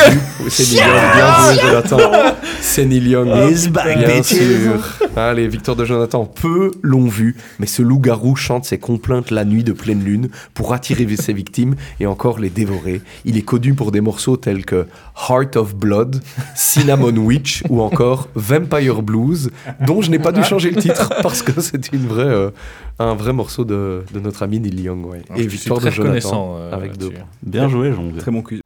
[0.48, 1.98] C'est Neil Young, bien joué Jonathan.
[2.60, 3.28] C'est Neil Young.
[3.50, 4.80] He's back, bien sûr.
[5.14, 6.24] Allez, victoire de Jonathan.
[6.24, 10.72] Peu l'ont vu, mais ce loup-garou chante ses complaintes la nuit de pleine lune pour
[10.72, 13.02] attirer ses victimes et encore les dévorer.
[13.26, 14.86] Il est connu pour des morceaux tels que
[15.28, 16.22] Heart of Blood,
[16.54, 19.50] Cinnamon Witch ou encore Vampire Blues,
[19.86, 22.50] dont je n'ai pas dû changer le titre parce que c'est une vraie, euh,
[22.98, 25.04] un vrai morceau de, de notre ami Neil Young.
[25.04, 25.20] ouais.
[25.28, 27.24] Ah, Et victoire de très Jonathan reconnaissant, euh, avec deux points.
[27.42, 28.04] Bien joué, Jean.
[28.18, 28.60] Très bon quiz.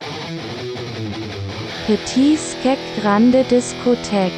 [1.87, 4.33] Petit Skek Grande Discothèque.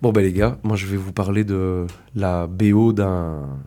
[0.00, 3.60] Bon ben les gars, moi je vais vous parler de la BO d'un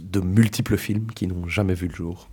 [0.00, 2.28] de multiples films qui n'ont jamais vu le jour.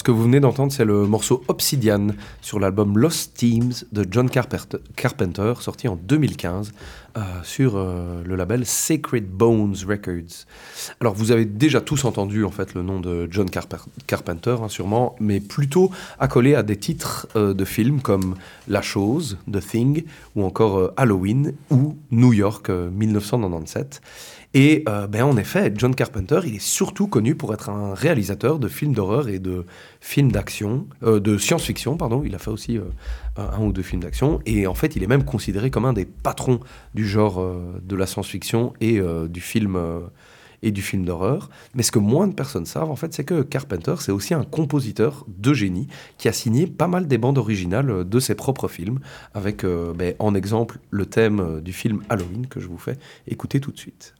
[0.00, 2.06] Ce que vous venez d'entendre, c'est le morceau Obsidian
[2.40, 6.72] sur l'album Lost Teams de John Carpenter, sorti en 2015
[7.18, 10.46] euh, sur euh, le label Sacred Bones Records.
[11.02, 15.16] Alors, vous avez déjà tous entendu en fait le nom de John Carpenter, hein, sûrement,
[15.20, 18.36] mais plutôt accolé à des titres euh, de films comme
[18.68, 24.00] La Chose, The Thing, ou encore Halloween ou New York euh, 1997.
[24.52, 28.58] Et euh, ben, en effet, John Carpenter, il est surtout connu pour être un réalisateur
[28.58, 29.64] de films d'horreur et de
[30.00, 32.22] films d'action, euh, de science-fiction, pardon.
[32.24, 32.82] Il a fait aussi euh,
[33.36, 34.40] un ou deux films d'action.
[34.46, 36.58] Et en fait, il est même considéré comme un des patrons
[36.94, 37.44] du genre
[37.82, 39.78] de la science-fiction et du film.
[40.62, 41.48] et du film d'horreur.
[41.74, 44.44] Mais ce que moins de personnes savent, en fait, c'est que Carpenter, c'est aussi un
[44.44, 45.86] compositeur de génie
[46.18, 48.98] qui a signé pas mal des bandes originales de ses propres films,
[49.32, 53.72] avec ben, en exemple le thème du film Halloween que je vous fais écouter tout
[53.72, 54.14] de suite.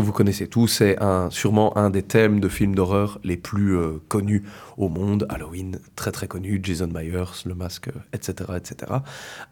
[0.00, 4.00] Vous connaissez tous, c'est un, sûrement un des thèmes de films d'horreur les plus euh,
[4.08, 4.44] connus
[4.78, 5.26] au monde.
[5.28, 8.52] Halloween, très très connu, Jason Myers, le masque, etc.
[8.56, 8.92] etc.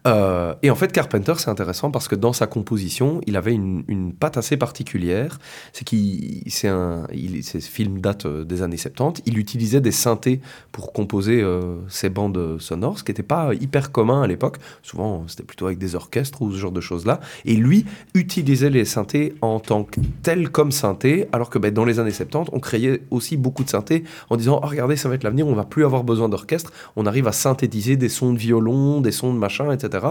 [0.07, 3.83] Euh, et en fait, Carpenter, c'est intéressant parce que dans sa composition, il avait une,
[3.87, 5.37] une patte assez particulière.
[5.73, 7.05] C'est qu'il, c'est un,
[7.41, 9.23] ces films datent euh, des années 70.
[9.25, 10.39] Il utilisait des synthés
[10.71, 14.57] pour composer euh, ses bandes sonores, ce qui n'était pas hyper commun à l'époque.
[14.81, 17.19] Souvent, c'était plutôt avec des orchestres ou ce genre de choses-là.
[17.45, 21.85] Et lui utilisait les synthés en tant que tels comme synthés, alors que ben, dans
[21.85, 25.16] les années 70, on créait aussi beaucoup de synthés en disant oh, regardez, ça va
[25.23, 29.01] l'avenir, on va plus avoir besoin d'orchestre, on arrive à synthétiser des sons de violon,
[29.01, 30.07] des sons de machin, etc.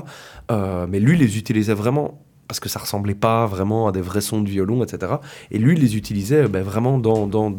[0.50, 4.20] Euh, mais lui les utilisait vraiment parce que ça ressemblait pas vraiment à des vrais
[4.20, 5.14] sons de violon, etc.
[5.50, 7.52] Et lui, il les utilisait ben, vraiment dans, dans,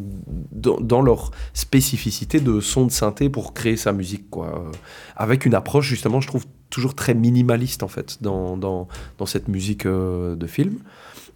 [0.51, 4.47] dans, leur spécificité de son de synthé pour créer sa musique, quoi.
[4.47, 4.71] Euh,
[5.15, 8.87] avec une approche, justement, je trouve toujours très minimaliste, en fait, dans, dans,
[9.25, 10.79] cette musique euh, de film.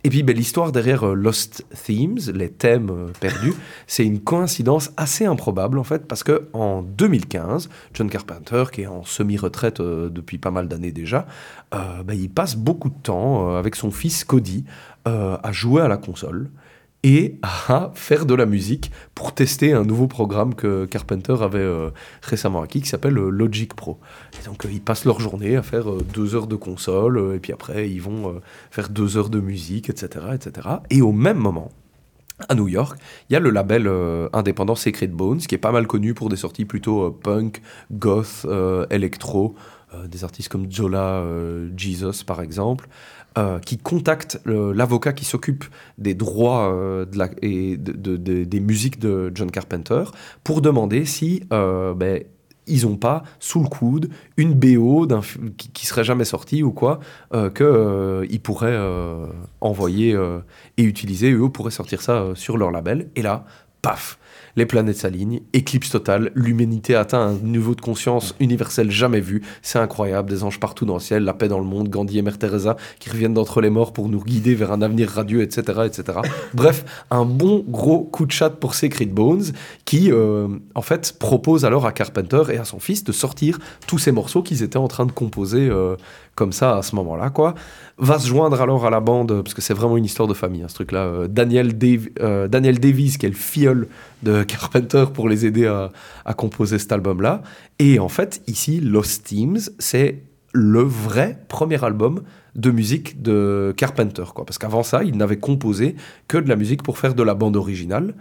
[0.04, 3.54] Et puis ben, l'histoire derrière euh, Lost Themes, les thèmes euh, perdus,
[3.88, 8.88] c'est une coïncidence assez improbable en fait, parce que en 2015, John Carpenter, qui est
[8.88, 11.26] en semi-retraite euh, depuis pas mal d'années déjà,
[11.72, 14.66] ben, il passe beaucoup de temps avec son fils Cody
[15.06, 16.50] à jouer à la console
[17.04, 21.90] et à faire de la musique pour tester un nouveau programme que Carpenter avait euh,
[22.22, 24.00] récemment acquis qui s'appelle euh, Logic Pro.
[24.40, 27.54] Et donc euh, ils passent leur journée à faire deux heures de console et puis
[27.54, 28.40] après ils vont
[28.70, 30.68] faire deux heures de musique, etc., etc.
[30.90, 31.72] Et au même moment,
[32.50, 33.00] à New York,
[33.30, 33.90] il y a le label
[34.34, 38.48] indépendant Sacred Bones qui est pas mal connu pour des sorties plutôt punk, goth,
[38.90, 39.56] électro,
[40.08, 41.24] des artistes comme Zola,
[41.76, 42.88] Jesus par exemple.
[43.38, 45.64] Euh, qui contacte l'avocat qui s'occupe
[45.98, 47.06] des droits euh,
[47.42, 50.04] et de, des musiques de John Carpenter
[50.44, 52.26] pour demander si euh, ben,
[52.68, 55.08] ils n'ont pas sous le coude une BO
[55.56, 57.00] qui, qui serait jamais sortie ou quoi
[57.32, 58.80] qu'ils pourraient
[59.62, 60.14] envoyer
[60.76, 61.32] et utiliser.
[61.32, 63.12] Eux pourraient sortir ça sur leur label.
[63.16, 63.46] Et là,
[63.82, 64.20] paf
[64.56, 69.80] les planètes s'alignent, éclipse totale, l'humanité atteint un niveau de conscience universel jamais vu, c'est
[69.80, 72.38] incroyable, des anges partout dans le ciel, la paix dans le monde, Gandhi et Mère
[72.38, 75.82] Teresa qui reviennent d'entre les morts pour nous guider vers un avenir radieux, etc.
[75.86, 76.20] etc.
[76.54, 79.44] Bref, un bon gros coup de chat pour Secret Bones
[79.86, 83.98] qui, euh, en fait, propose alors à Carpenter et à son fils de sortir tous
[83.98, 85.96] ces morceaux qu'ils étaient en train de composer euh,
[86.36, 87.56] comme ça à ce moment-là, quoi.
[87.98, 90.64] Va se joindre alors à la bande, parce que c'est vraiment une histoire de famille,
[90.64, 91.00] hein, ce truc-là.
[91.00, 91.78] Euh, Daniel,
[92.22, 93.88] euh, Davies, qui est le filleul
[94.24, 97.42] de Carpenter pour les aider à, composer cet album-là.
[97.80, 100.24] Et en fait, ici, Lost Teams, c'est
[100.54, 102.22] le vrai premier album
[102.56, 104.46] de musique de Carpenter, quoi.
[104.46, 105.96] Parce qu'avant ça, il n'avait composé
[106.28, 108.16] que de la musique pour faire de la bande originale.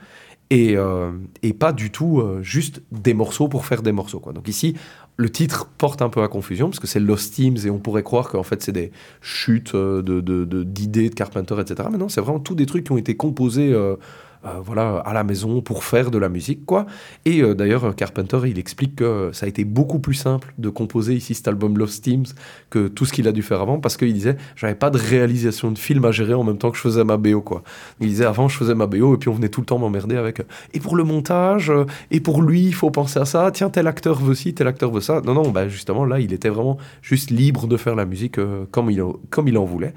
[0.50, 1.10] Et, euh,
[1.58, 4.20] pas du tout juste des morceaux pour faire des morceaux.
[4.20, 4.32] Quoi.
[4.32, 4.74] Donc ici,
[5.20, 8.02] le titre porte un peu à confusion parce que c'est Lost Teams et on pourrait
[8.02, 8.90] croire qu'en fait c'est des
[9.20, 11.88] chutes euh, d'idées de, de, Carpenter, etc.
[11.92, 13.96] Mais non, c'est vraiment tous des trucs qui ont été composés euh,
[14.42, 16.86] voilà, à la maison pour faire de la musique, quoi.
[17.24, 21.14] Et euh, d'ailleurs, Carpenter, il explique que ça a été beaucoup plus simple de composer
[21.14, 22.26] ici cet album Lost Teams
[22.70, 25.70] que tout ce qu'il a dû faire avant, parce qu'il disait, j'avais pas de réalisation
[25.70, 27.62] de film à gérer en même temps que je faisais ma BO, quoi.
[28.00, 30.16] Il disait, avant, je faisais ma BO et puis on venait tout le temps m'emmerder
[30.16, 31.72] avec, et pour le montage,
[32.10, 34.90] et pour lui, il faut penser à ça, tiens, tel acteur veut ci, tel acteur
[34.90, 35.20] veut ça.
[35.24, 38.64] Non, non, bah justement, là, il était vraiment juste libre de faire la musique euh,
[38.70, 39.94] comme, il, comme il en voulait.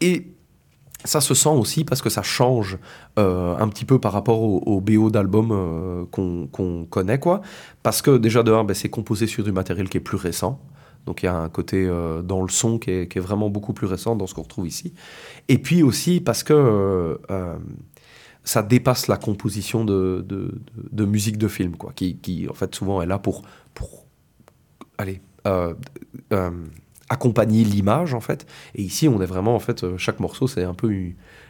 [0.00, 0.26] Et
[1.08, 2.78] ça se sent aussi parce que ça change
[3.18, 7.40] euh, un petit peu par rapport au, BO d'album euh, qu'on connaît, quoi.
[7.82, 10.60] Parce que déjà, de un, ben, c'est composé sur du matériel qui est plus récent.
[11.06, 13.86] Donc il y a un côté euh, dans le son qui est, vraiment beaucoup plus
[13.86, 14.92] récent dans ce qu'on retrouve ici.
[15.48, 17.18] Et puis aussi parce que
[18.44, 20.24] ça dépasse la composition de,
[20.92, 23.42] musique de film, quoi, qui, qui, en fait souvent est là pour,
[23.72, 24.04] pour
[24.98, 25.22] allez,
[27.08, 28.46] accompagner l'image en fait.
[28.74, 30.92] Et ici, on est vraiment en fait, euh, chaque morceau, c'est un peu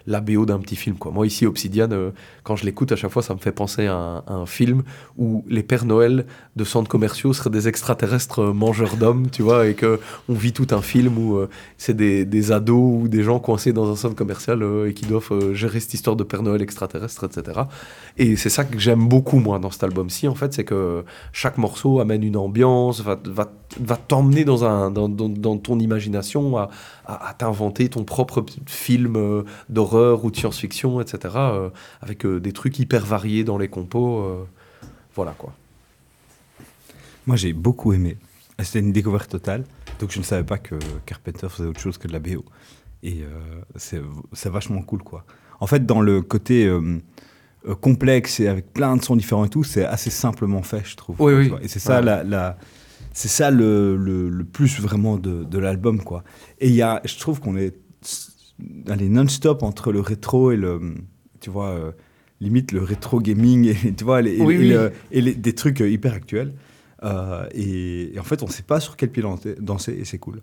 [0.08, 0.96] la BO d'un petit film.
[0.96, 1.12] Quoi.
[1.12, 2.10] Moi, ici, Obsidian, euh,
[2.42, 4.82] quand je l'écoute, à chaque fois, ça me fait penser à un, film
[5.18, 6.24] où les Pères Noël
[6.56, 10.00] de centres commerciaux seraient des extraterrestres euh, mangeurs d'hommes, tu vois, et que
[10.30, 11.38] on vit tout un film où
[11.76, 15.52] c'est des, des, ados ou des gens coincés dans un centre commercial et qui doivent
[15.52, 17.60] gérer cette histoire de Père Noël extraterrestre, etc.
[18.16, 21.58] Et c'est ça que j'aime beaucoup, moi, dans cet album-ci, en fait, c'est que chaque
[21.58, 26.70] morceau amène une ambiance, va, va, va t'emmener dans, dans, dans, dans, ton imagination à,
[27.04, 31.34] à, t'inventer ton propre film d'horreur ou de science-fiction, etc.
[31.36, 31.70] Euh,
[32.00, 34.20] avec euh, des trucs hyper variés dans les compos.
[34.20, 34.44] Euh,
[35.14, 35.52] voilà quoi.
[37.26, 38.16] Moi j'ai beaucoup aimé.
[38.60, 39.64] C'était une découverte totale.
[40.00, 40.76] Donc je ne savais pas que
[41.06, 42.44] Carpenter faisait autre chose que de la BO.
[43.02, 43.24] Et
[43.76, 45.24] c'est vachement cool quoi.
[45.60, 46.68] En fait, dans le côté
[47.80, 51.16] complexe et avec plein de sons différents et tout, c'est assez simplement fait, je trouve.
[51.20, 51.52] Oui, oui.
[51.62, 52.58] Et c'est ça la, la
[53.12, 56.22] c'est ça le, le, plus vraiment de, de l'album quoi.
[56.60, 57.74] Et il y a, je trouve qu'on est
[58.88, 60.94] aller non-stop entre le rétro et le,
[61.40, 61.92] tu vois, euh,
[62.40, 64.38] limite le rétro gaming et, tu vois, et,
[65.10, 66.52] et, des trucs euh, hyper actuels.
[67.04, 69.22] Euh, et, en fait, on ne sait pas sur quel pied
[69.60, 70.40] danser et c'est cool.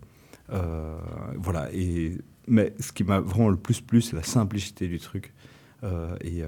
[0.48, 1.68] voilà.
[1.72, 5.32] Et, mais ce qui m'a vraiment le plus plu, c'est la simplicité du truc.
[6.22, 6.42] et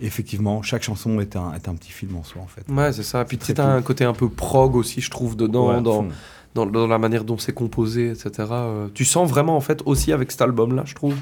[0.00, 2.64] effectivement, chaque chanson est un, est un, petit film en soi, en fait.
[2.70, 3.24] Ouais, c'est ça.
[3.24, 6.06] Puis as un côté un peu prog aussi, je trouve, dedans, dans,
[6.54, 8.30] dans, la manière dont c'est composé, etc.
[8.50, 11.16] Euh, tu sens vraiment, en fait, aussi avec cet album-là, je trouve,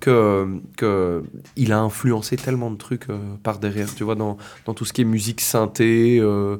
[0.00, 1.22] que, que
[1.56, 4.92] il a influencé tellement de trucs euh, par derrière, tu vois, dans, dans, tout ce
[4.92, 6.56] qui est musique synthé, euh,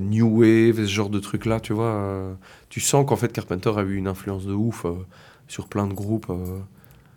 [0.00, 2.36] new wave, ce genre de trucs-là, tu vois.
[2.70, 4.86] tu sens qu'en fait, Carpenter a eu une influence de ouf
[5.48, 6.30] sur plein de groupes.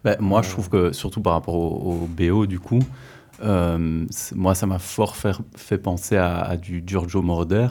[0.05, 2.79] Ben, moi, je trouve que, surtout par rapport au, BO, du coup,
[3.41, 7.67] moi, ça m'a fort fait, fait penser à, à, du Giorgio Moroder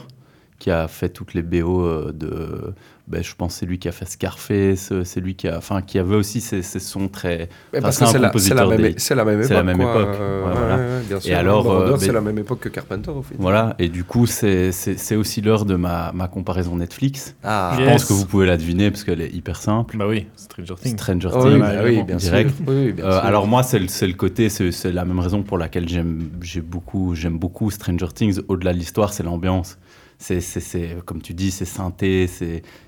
[0.59, 2.73] qui a fait toutes les BO euh, de.
[3.07, 5.57] Ben, je pense que c'est lui qui a fait Scarface, euh, c'est lui qui a.
[5.57, 7.49] Enfin, qui avait aussi ses, ses sons très.
[7.81, 9.47] Parce c'est que c'est la, la même, des- c'est la même époque.
[9.47, 9.91] c'est la même quoi.
[10.01, 10.15] époque.
[10.19, 10.75] Euh, Ouais, ouais, voilà.
[10.77, 11.31] ouais, bien sûr.
[11.31, 13.37] Et alors, euh, c'est mais- la même époque que Carpenter au final.
[13.41, 17.35] Voilà, et du coup, c'est- aussi l'heure de ma, ma comparaison Netflix.
[17.43, 17.89] Ah, Je Yes.
[17.91, 19.97] pense que vous pouvez la deviner parce qu'elle est hyper simple.
[19.97, 20.91] Bah oui, Stranger Things.
[20.97, 22.51] Stranger Things, oui, bah oui, bien direct.
[22.55, 22.65] sûr.
[22.67, 23.25] Oui, bien Euh, sûr.
[23.25, 26.29] alors moi, c'est le, c'est le côté, c'est c'est la même raison pour laquelle j'aime
[26.41, 28.39] j'ai beaucoup, j'aime beaucoup Stranger Things.
[28.49, 29.77] Au-delà de l'histoire, c'est l'ambiance.
[30.19, 32.27] C'est, comme tu dis, c'est synthé,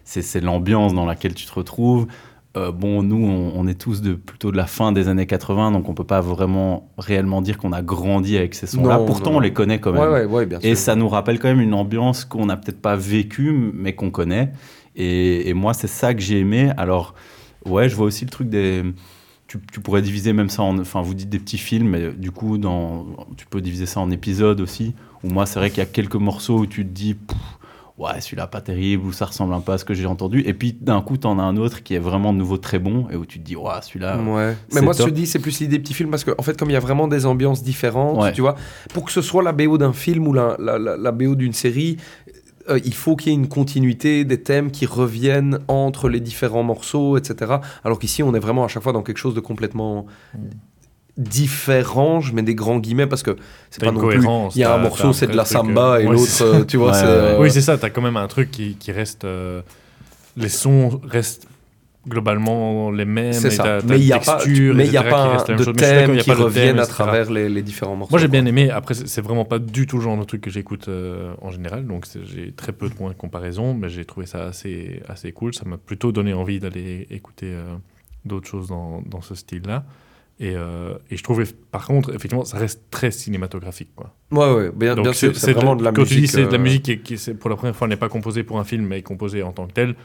[0.04, 2.08] c'est, l'ambiance dans laquelle tu te retrouves.
[2.58, 5.72] Euh, bon, nous, on, on est tous de, plutôt de la fin des années 80,
[5.72, 9.00] donc on peut pas vraiment réellement dire qu'on a grandi avec ces sons-là.
[9.00, 9.38] Pourtant, non.
[9.38, 10.02] on les connaît quand même.
[10.02, 10.70] Ouais, ouais, ouais, bien sûr.
[10.70, 14.12] Et ça nous rappelle quand même une ambiance qu'on n'a peut-être pas vécue, mais qu'on
[14.12, 14.52] connaît.
[14.98, 16.72] Et, et moi, c'est ça que j'ai aimé.
[16.76, 17.16] Alors,
[17.66, 18.84] ouais, je vois aussi le truc des.
[19.52, 20.80] Tu, tu pourrais diviser même ça en.
[20.80, 24.10] Enfin, vous dites des petits films, mais du coup, dans, tu peux diviser ça en
[24.10, 24.94] épisodes aussi.
[25.26, 27.16] Ou moi, c'est vrai qu'il y a quelques morceaux où tu te dis.
[27.16, 27.38] Pff,
[27.98, 30.42] Ouais, celui-là pas terrible, ou ça ressemble un peu à ce que j'ai entendu.
[30.48, 33.08] Et puis d'un coup, t'en as un autre qui est vraiment de nouveau très bon,
[33.12, 34.18] et où tu te dis, ouais, celui-là.
[34.18, 34.56] Ouais.
[34.74, 35.10] Mais moi, je top.
[35.10, 36.80] te dis, c'est plus l'idée petit film parce qu'en en fait, comme il y a
[36.80, 38.32] vraiment des ambiances différentes, Ouais.
[38.32, 38.56] tu vois,
[38.96, 41.54] pour que ce soit la BO d'un film ou la, la, la, la BO d'une
[41.54, 41.98] série,
[42.72, 46.64] euh, il faut qu'il y ait une continuité des thèmes qui reviennent entre les différents
[46.64, 47.54] morceaux, etc.
[47.84, 50.06] Alors qu'ici, on est vraiment à chaque fois dans quelque chose de complètement
[51.18, 53.36] différent, je mets des grands guillemets parce que
[53.70, 54.26] c'est pas non plus.
[54.56, 56.64] Il y a un morceau, c'est de la truc, samba euh, et ouais, l'autre, euh,
[56.64, 59.26] tu vois, Ouais, euh, Oui, c'est ça, t'as quand même un truc qui, qui reste.
[59.26, 59.62] euh,
[60.38, 61.48] les sons restent
[62.08, 63.34] globalement les mêmes.
[63.34, 63.80] C'est ça.
[63.86, 66.26] Mais il n'y a pas, texture, mais il y a etc., qui de a qui
[66.26, 68.14] thème, reviennent à travers les, les différents morceaux.
[68.14, 70.50] Moi j'ai bien aimé, après c'est vraiment pas du tout le genre de truc que
[70.50, 74.26] j'écoute euh, en général, donc j'ai très peu de points de comparaison, mais j'ai trouvé
[74.26, 77.76] ça assez, assez cool, ça m'a plutôt donné envie d'aller écouter euh,
[78.26, 79.84] d'autres choses dans, dans ce style-là.
[80.40, 83.92] Et, euh, et je trouvais par contre, effectivement, ça reste très cinématographique.
[83.96, 84.16] Quoi.
[84.32, 86.16] Ouais, ouais, bien, sûr, c'est vraiment de la quand musique.
[86.16, 88.42] tu dis c'est de la musique qui, qui, pour la première fois n'est pas composée
[88.42, 89.96] pour un film, mais composée en tant que tel,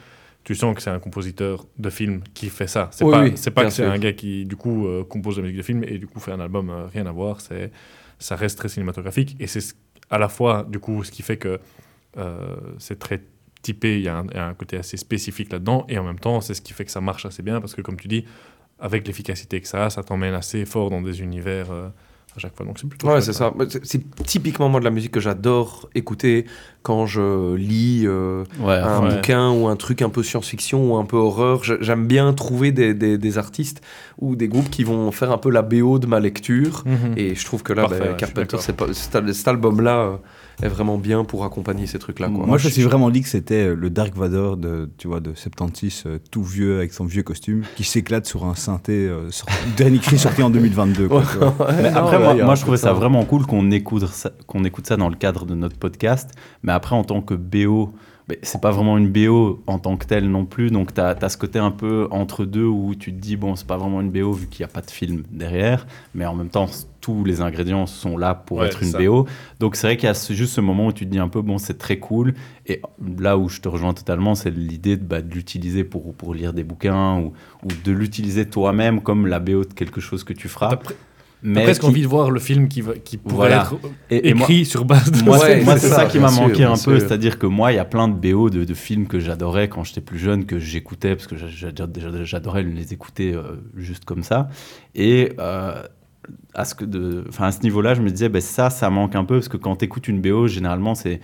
[0.47, 2.89] tu sens que c'est un compositeur de film qui fait ça.
[2.93, 5.37] C'est Oui, pas, oui, c'est pas que c'est un gars qui du coup euh, compose
[5.37, 7.41] la musique de film et du coup fait un album, euh, rien à voir.
[7.41, 7.73] C'est,
[8.19, 9.75] ça reste très cinématographique et c'est ce-
[10.09, 11.59] à la fois du coup ce qui fait que
[12.17, 13.21] euh, c'est très
[13.63, 16.05] typé, il y, a un- il y a un côté assez spécifique là-dedans et en
[16.05, 18.07] même temps c'est ce qui fait que ça marche assez bien parce que comme tu
[18.09, 18.25] dis,
[18.79, 21.67] avec l'efficacité que ça a, ça t'emmène assez fort dans des univers
[22.37, 22.67] à chaque fois.
[22.67, 23.53] Donc c'est plutôt Ouais, c'est hein.
[23.69, 23.79] ça.
[23.83, 26.47] C'est typiquement moi de la musique que j'adore écouter
[26.83, 29.15] quand je lis euh, Ouais, un ouais.
[29.17, 31.63] bouquin ou un truc un peu science-fiction ou un peu horreur.
[31.65, 33.83] J'aime bien trouver des, des- des artistes
[34.19, 36.83] ou des groupes qui vont faire un peu la BO de ma lecture.
[36.87, 37.15] Mhm.
[37.17, 38.59] Et je trouve que là, Parfait, ben, suis Carpenter,
[39.33, 40.17] cet album-là euh,
[40.63, 42.29] est vraiment bien pour accompagner ces trucs-là.
[42.29, 42.47] quoi.
[42.47, 45.21] Moi, je me suis vraiment dit que c'était euh, le Dark Vador de, tu vois,
[45.21, 49.31] de 76, euh, tout vieux avec son vieux costume, qui s'éclate sur un synthé, euh,
[49.31, 49.47] sur-
[49.77, 51.09] dernier cri sorti en 2022.
[51.09, 51.55] quoi, tu vois.
[51.83, 54.87] Mais Non, après, ouais, moi, je trouvais ça vraiment cool qu'on écoute, ça- qu'on écoute
[54.87, 56.31] ça dans le cadre de notre podcast.
[56.63, 57.93] Mais après, en tant que BO,
[58.43, 60.71] c'est pas vraiment une BO en tant que telle non plus.
[60.71, 63.67] Donc, tu as, ce côté un peu entre deux où tu te dis, bon, c'est
[63.69, 65.87] pas vraiment une BO vu qu'il n'y a pas de film derrière.
[66.15, 66.67] Mais en même temps,
[67.07, 68.99] tous les ingrédients sont là pour Ouais, être une ça.
[68.99, 69.27] BO.
[69.61, 71.29] Donc, c'est vrai qu'il y a ce- juste ce moment où tu te dis un
[71.29, 72.35] peu, bon, c'est très cool.
[72.67, 72.83] Et
[73.19, 76.53] là où je te rejoins totalement, c'est l'idée de, bah, de l'utiliser pour, pour lire
[76.53, 77.33] des bouquins ou,
[77.65, 80.79] ou de l'utiliser toi-même comme la BO de quelque chose que tu feras.
[81.43, 83.63] Mais presque qui- envie de voir le film qui, va, qui pourrait Voilà.
[83.71, 83.77] être
[84.11, 86.07] et- et moi- écrit sur base de Moi, Ouais, c'est, moi, c'est c'est ça, ça,
[86.07, 86.77] qui m'a manqué un peu.
[86.77, 87.01] sûr.
[87.01, 89.85] C'est-à-dire que moi, il y a plein de BO de, de films que j'adorais quand
[89.85, 93.43] j'étais plus jeune, que j'écoutais, parce que j'a- j'a- j'a- j'adorais les écouter euh,
[93.77, 94.49] juste comme ça.
[94.95, 95.83] Et euh,
[96.55, 99.25] à ce, que de, à ce niveau-là, je me disais, ben, ça, ça manque un
[99.25, 101.21] peu, parce que quand tu écoutes une BO, généralement, c'est.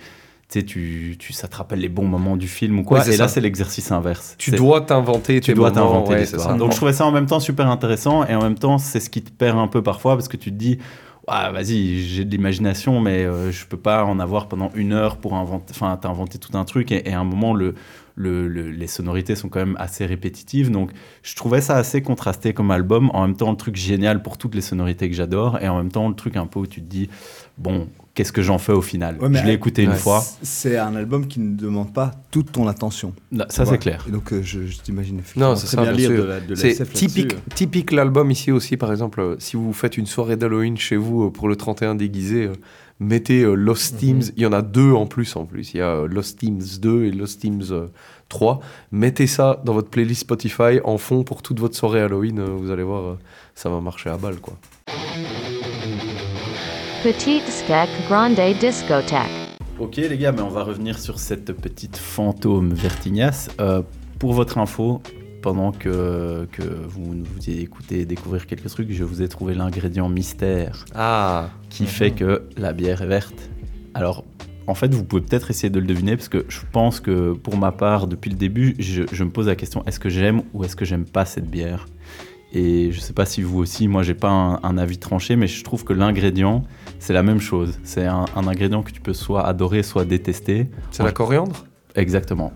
[0.49, 3.07] Tu sais, tu, tu, ça te rappelle les bons moments du film ou quoi.
[3.07, 4.35] Et là, c'est l'exercice inverse.
[4.37, 6.53] Tu dois t'inventer tu dois t'inventer ouais, ça.
[6.53, 9.09] Donc je trouvais ça en même temps super intéressant et en même temps c'est ce
[9.09, 10.79] qui te perd un peu parfois parce que tu te dis
[11.27, 15.17] ah, vas-y j'ai de l'imagination mais euh, je peux pas en avoir pendant une heure
[15.17, 17.73] pour inventer enfin t'inventer tout un truc et, et à un moment le,
[18.15, 20.91] le- le- les sonorités sont quand même assez répétitives donc
[21.23, 24.53] je trouvais ça assez contrasté comme album en même temps le truc génial pour toutes
[24.55, 26.85] les sonorités que j'adore et en même temps le truc un peu où tu te
[26.89, 27.09] dis
[27.57, 30.95] bon qu'est-ce que j'en fais au final Ouais, je l'ai écouté une fois C'est un
[30.95, 33.13] album qui ne demande pas toute ton attention.
[33.49, 36.09] Ça c'est clair Et donc, euh, je, je t'imagine effectivement Non, c'est bien bien lire
[36.11, 36.23] sûr.
[36.23, 40.05] de la, C'est typique, typique l'album ici aussi, par exemple, euh, si vous faites une
[40.05, 42.53] soirée d'Halloween chez vous euh, pour le 31 déguisé, euh,
[42.99, 45.81] mettez euh, Lost Teams, il y en a deux en plus en plus, il y
[45.81, 47.87] a euh, Lost Teams 2 et Lost Teams euh,
[48.29, 48.59] 3,
[48.91, 52.71] mettez ça dans votre playlist Spotify en fond pour toute votre soirée Halloween, euh, vous
[52.71, 53.19] allez voir, euh,
[53.55, 54.55] ça va marcher à balle quoi.
[57.03, 59.43] Petite skek grande discothèque.
[59.79, 63.49] Ok les gars, mais on va revenir sur cette petite fantôme vertignasse.
[63.59, 63.81] Euh,
[64.19, 65.01] pour votre info,
[65.43, 70.85] pendant que, que vous nous écoutez découvrir quelques trucs, je vous ai trouvé l'ingrédient mystère
[70.95, 73.49] Ah qui fait que la bière est verte.
[73.93, 74.23] Alors,
[74.67, 77.57] en fait, vous pouvez peut-être essayer de le deviner parce que je pense que pour
[77.57, 80.63] ma part, depuis le début, je, je me pose la question est-ce que j'aime ou
[80.63, 81.87] est-ce que j'aime pas cette bière?
[82.53, 85.47] Et je sais pas si vous aussi, moi j'ai pas un, un avis tranché, mais
[85.47, 86.63] je trouve que l'ingrédient,
[86.99, 87.77] c'est la même chose.
[87.83, 90.69] C'est un, un ingrédient que tu peux soit adorer, soit détester.
[90.91, 91.65] C'est la coriandre?
[91.95, 92.53] Exactement.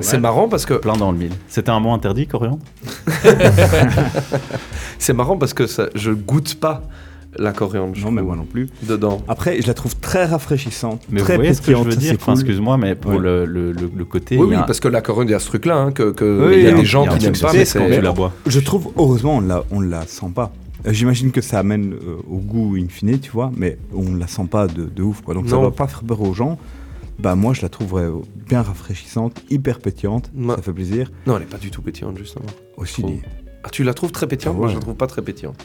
[0.00, 1.32] C'est marrant parce que Plein dans le mille.
[1.48, 2.58] C'était un mot interdit, coriandre
[4.98, 6.82] c'est marrant parce que ça, je goûte pas
[7.38, 7.94] la coriandre.
[7.94, 8.68] je Non, mais moi non plus.
[8.82, 9.20] Dedans.
[9.28, 11.96] Après, je la trouve très rafraîchissante, Mais très vous voyez ce que je veux ça,
[11.96, 12.40] dire Enfin, cool.
[12.40, 13.18] excuse-moi, mais pour Ouais.
[13.18, 14.36] le, le, le- le côté.
[14.38, 16.48] Oui, oui, a- parce que la coriandre, il y a ce truc-là, hein, que, que
[16.48, 17.78] Oui, il y a il y a des gens a qui n'aiment pas, mais c'est.
[17.78, 18.32] quand tu la bois.
[18.46, 20.52] Je trouve, heureusement, on la, on la sent pas.
[20.86, 24.26] Euh, J'imagine que ça amène euh, au goût in fine, tu vois, mais on la
[24.26, 25.34] sent pas de, de ouf, quoi.
[25.34, 25.62] Donc ça Non.
[25.62, 26.58] doit pas faire peur aux gens.
[27.18, 28.08] Bah moi, je la trouverais
[28.48, 31.10] bien rafraîchissante, hyper pétillante, ça fait plaisir.
[31.26, 32.46] Non, elle est pas du tout pétillante, justement.
[32.76, 33.10] Aussi, Trop.
[33.10, 33.22] les-
[33.64, 34.54] Ah, tu la trouves très pétillante?
[34.56, 35.56] Ah Moi, je la trouve pas très pétillante.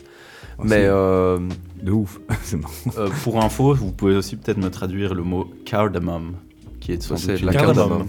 [0.57, 1.37] ah, Mais euh,
[1.83, 2.73] de ouf, c'est marrant.
[2.97, 6.33] Euh, pour info, vous pouvez aussi peut-être me traduire le mot cardamom,
[6.79, 7.53] qui est c'est de la.
[7.53, 8.07] Cardamome.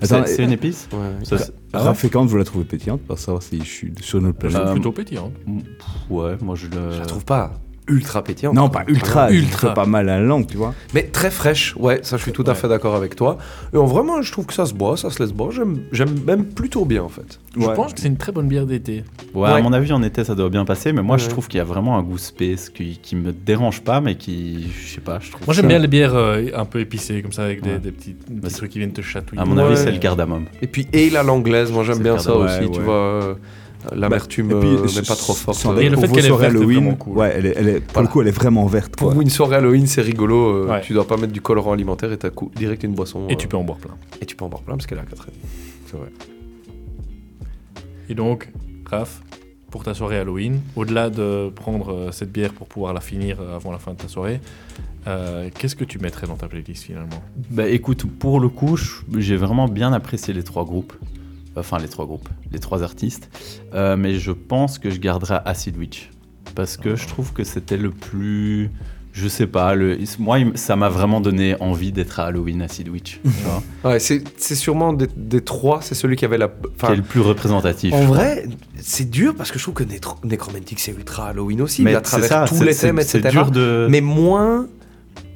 [0.00, 0.88] C'est une épice?
[0.92, 1.24] Ouais.
[1.24, 1.36] Ça,
[1.74, 3.02] Ah, vous la trouvez pétillante?
[3.02, 4.68] Pour savoir si je suis sur notre C'est planète.
[4.68, 5.30] Euh, plutôt pétillant.
[5.44, 6.90] Pff, Ouais, moi je le.
[6.92, 7.52] Je la trouve pas
[7.88, 8.54] ultra pétillante.
[8.54, 9.40] non, pas ultra, Vraiment.
[9.42, 9.68] ultra.
[9.70, 10.72] fait pas mal à la langue, tu vois.
[10.94, 12.54] Mais très fraîche, ouais, ça je suis tout à Ouais.
[12.54, 13.38] fait d'accord avec toi.
[13.74, 15.50] Et en vrai, moi, je trouve que ça se boit, ça se laisse boire.
[15.50, 17.40] J'aime j'aime même plutôt bien en fait.
[17.58, 17.74] Je Ouais.
[17.74, 19.04] pense que c'est une très bonne bière d'été.
[19.34, 21.58] Ouais, à mon avis, en été, ça doit bien passer, mais moi je trouve qu'il
[21.58, 24.68] y a vraiment un goût space qui, qui me dérange pas, mais qui.
[24.80, 25.46] Je sais pas, je trouve.
[25.46, 27.78] Moi j'aime bien les bières euh, un peu épicées, comme ça, avec des, Ouais.
[27.78, 29.42] des petits, des Bah, petits trucs qui viennent te chatouiller.
[29.42, 29.62] À mon Ouais.
[29.64, 30.44] avis, c'est le cardamome.
[30.62, 32.84] Et puis, et à l'anglaise, moi j'aime bien ça aussi, ouais, tu ouais.
[32.84, 33.36] vois.
[33.90, 35.64] Euh, L'amertume euh, mais pas trop forte.
[35.66, 35.78] euh.
[35.78, 37.18] Et le pour fait qu'elle est verte est Halloween, cool.
[37.18, 38.08] Ouais, elle est, elle est- pour Voilà.
[38.08, 38.96] le coup, elle est vraiment verte.
[38.96, 39.22] Pour quoi.
[39.22, 40.36] une soirée Halloween, c'est rigolo.
[40.64, 40.80] euh, Ouais.
[40.82, 43.26] Tu dois pas mettre du colorant alimentaire et t'as cou- direct une boisson.
[43.28, 43.94] Et euh, tu peux en boire plein.
[44.20, 45.26] et tu peux en boire plein parce qu'elle a 4
[45.86, 46.08] C'est vrai.
[48.08, 48.48] Et donc,
[48.86, 49.22] Raph,
[49.70, 53.56] pour ta soirée Halloween, au-delà de prendre euh, cette bière pour pouvoir la finir euh,
[53.56, 54.40] avant la fin de ta soirée,
[55.06, 57.22] euh, qu'est-ce que tu mettrais dans ta playlist finalement?
[57.50, 58.76] Bah écoute, pour le coup,
[59.16, 60.92] j'ai vraiment bien apprécié les trois groupes.
[61.56, 63.28] Enfin, les trois groupes, les trois artistes.
[63.74, 66.10] Euh, mais je pense que je garderai Acid Witch.
[66.54, 68.70] Parce que je trouve que c'était le plus.
[69.14, 72.88] Je sais pas, le, moi, il ça m'a vraiment donné envie d'être à Halloween Acid
[72.88, 73.20] Witch.
[73.22, 73.28] tu
[73.82, 74.22] vois, Ouais, c'est
[74.54, 76.48] sûrement des, des trois, c'est celui qui avait la.
[76.48, 77.92] qui est le plus représentatif.
[77.92, 78.46] en vrai,
[78.80, 81.96] c'est dur parce que je trouve que Necro- Necromantic c'est ultra Halloween aussi, Mais mais
[81.96, 83.40] à c'est travers ça, tous les thèmes, etc.
[83.52, 84.66] de- Mais moins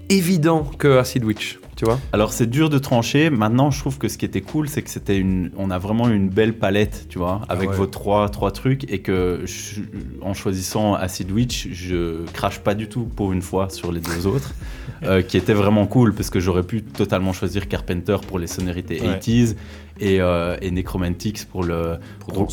[0.08, 2.00] évident que Acid Witch, tu vois.
[2.12, 3.30] Alors c'est dur de trancher.
[3.30, 6.08] Maintenant, je trouve que ce qui était cool, c'est que c'était une, on a vraiment
[6.08, 7.76] une belle palette, tu vois, avec ouais.
[7.76, 9.82] vos trois trois trucs et que je-
[10.22, 14.26] en choisissant Acid Witch, je crache pas du tout pour une fois sur les deux
[14.26, 14.54] autres,
[15.04, 19.00] euh, qui étaient vraiment cool parce que j'aurais pu totalement choisir Carpenter pour les sonorités
[19.00, 19.18] Ouais.
[19.18, 19.54] 80s
[20.00, 22.48] et, euh, et Necromantics pour le Pour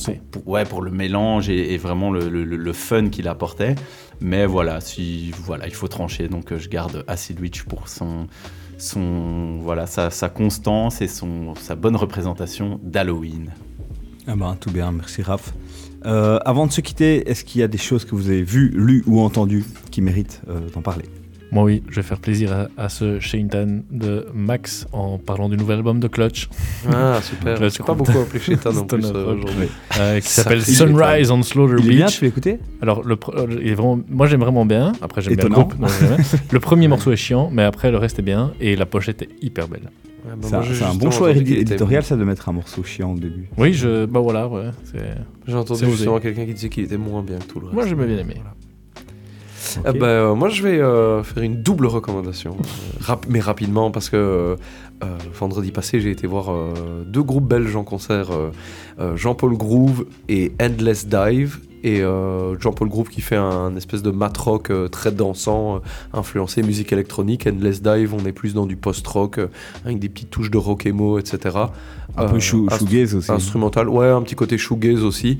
[0.45, 3.75] ouais, pour le mélange et, et vraiment le, le- le fun qu'il apportait.
[4.21, 6.27] Mais voilà, si voilà, il faut trancher.
[6.27, 8.27] Donc euh, je garde Acid Witch pour son
[9.61, 13.51] voilà sa, constance et sa bonne représentation d'Halloween.
[14.27, 15.53] Ah ben, tout bien, merci Raph.
[16.05, 18.71] Euh, avant de se quitter, est-ce qu'il y a des choses que vous avez vues,
[18.73, 21.05] lues ou entendues qui méritent euh, d'en parler?
[21.53, 25.55] Moi oui, je vais faire plaisir à, à ce Shane de Max en parlant du
[25.55, 26.49] nouvel album de Clutch
[26.91, 27.61] Ah, super.
[27.61, 29.67] Let's J'ai pas beaucoup apprécié ça non plus euh, aujourd'hui.
[29.99, 32.17] euh, qui s'appelle Sunrise on Slaughter Il est bien, Beach.
[32.17, 34.93] tu l'as écouté Alors, le, euh, il est vraiment, moi j'aime vraiment bien.
[34.99, 35.75] Après, j'aime bien le groupe.
[36.51, 38.53] le premier morceau est chiant, mais après, le reste est bien.
[38.59, 39.91] Et la pochette est hyper belle.
[40.25, 43.19] Ouais, bah, C'est un, c'est bon choix éditorial, ça, de mettre un morceau chiant au
[43.19, 43.47] début.
[43.59, 44.71] Oui, je, bah voilà, ouais.
[44.85, 44.97] c'est-
[45.45, 47.75] J'ai entendu C'est justement quelqu'un qui disait qu'il était moins bien que tout le reste.
[47.75, 48.35] Moi, j'ai bien aimé.
[49.85, 52.63] Ah bah, euh, moi, je vais euh, faire une double recommandation, euh,
[53.01, 54.57] rap- mais rapidement, parce que
[55.37, 58.51] vendredi passé, j'ai été voir euh, deux groupes belges en concert, euh,
[58.99, 61.59] euh, Jean-Paul Groove et Endless Dive.
[61.83, 65.79] Et euh, Jean-Paul Groove qui fait un espèce de mat rock euh, très dansant, euh,
[66.13, 67.45] influencé musique électronique.
[67.45, 69.39] Endless Dive, on est plus dans du post-rock,
[69.83, 71.57] avec des petites touches de rock emo, etc.
[72.15, 73.31] Un peu shoegaze aussi.
[73.31, 75.37] Instrumental, ouais, un petit côté shoegaze aussi.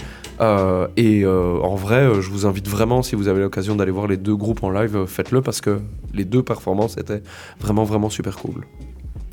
[0.97, 4.35] Et en vrai, je vous invite vraiment, si vous avez l'occasion d'aller voir les deux
[4.35, 5.79] groupes en live, faites-le parce que
[6.13, 7.23] les deux performances étaient
[7.61, 8.65] vraiment, vraiment super cool.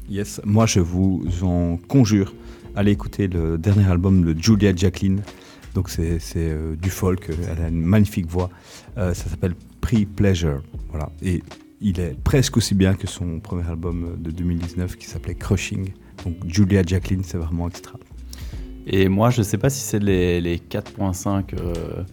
[0.08, 2.34] Yes, moi je vous en conjure,
[2.74, 5.22] allez écouter le dernier album de Julia Jacqueline.
[5.74, 8.50] Donc c'est euh, du folk, euh, elle a une magnifique voix.
[8.98, 10.62] Euh, ça s'appelle Pre-Pleasure.
[10.90, 11.10] Voilà.
[11.22, 11.42] Et
[11.80, 15.92] il est presque aussi bien que son premier album de 2019 qui s'appelait Crushing.
[16.24, 17.98] Donc Julia Jacqueline, c'est vraiment extra.
[18.86, 22.04] Et moi, je sais pas si c'est les, les 4,5 euh,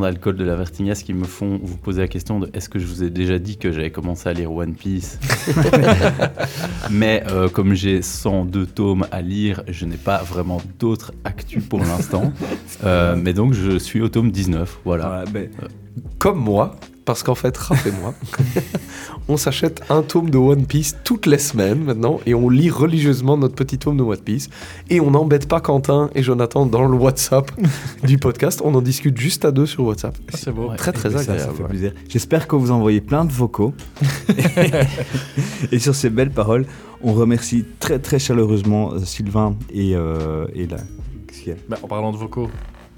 [0.00, 2.86] d'alcool de la Vertignas qui me font vous poser la question de est-ce que je
[2.86, 5.18] vous ai déjà dit que j'avais commencé à lire One Piece
[6.90, 11.80] Mais euh, comme j'ai 102 tomes à lire, je n'ai pas vraiment d'autres actus pour
[11.80, 12.32] l'instant.
[12.84, 15.06] Euh, mais donc je suis au tome 19, voilà.
[15.06, 15.48] Voilà, ben,
[16.18, 16.76] Comme moi,
[17.06, 18.12] parce qu'en fait, Raph et moi,
[19.28, 23.38] on s'achète un tome de One Piece toutes les semaines maintenant et on lit religieusement
[23.38, 24.50] notre petit tome de One Piece
[24.90, 27.50] et on n'embête pas Quentin et Jonathan dans le WhatsApp
[28.02, 28.60] du podcast.
[28.64, 30.18] On en discute juste à deux sur WhatsApp.
[30.32, 30.72] Ah, c'est beau.
[30.76, 31.56] Très très Et ça, ça agréable.
[31.56, 31.92] fait plaisir.
[32.08, 33.72] J'espère que vous envoyez plein de vocaux.
[35.72, 36.66] et sur ces belles paroles,
[37.02, 40.78] on remercie très très chaleureusement euh, Sylvain et, euh, et la.
[41.68, 42.50] Bah, en parlant de vocaux,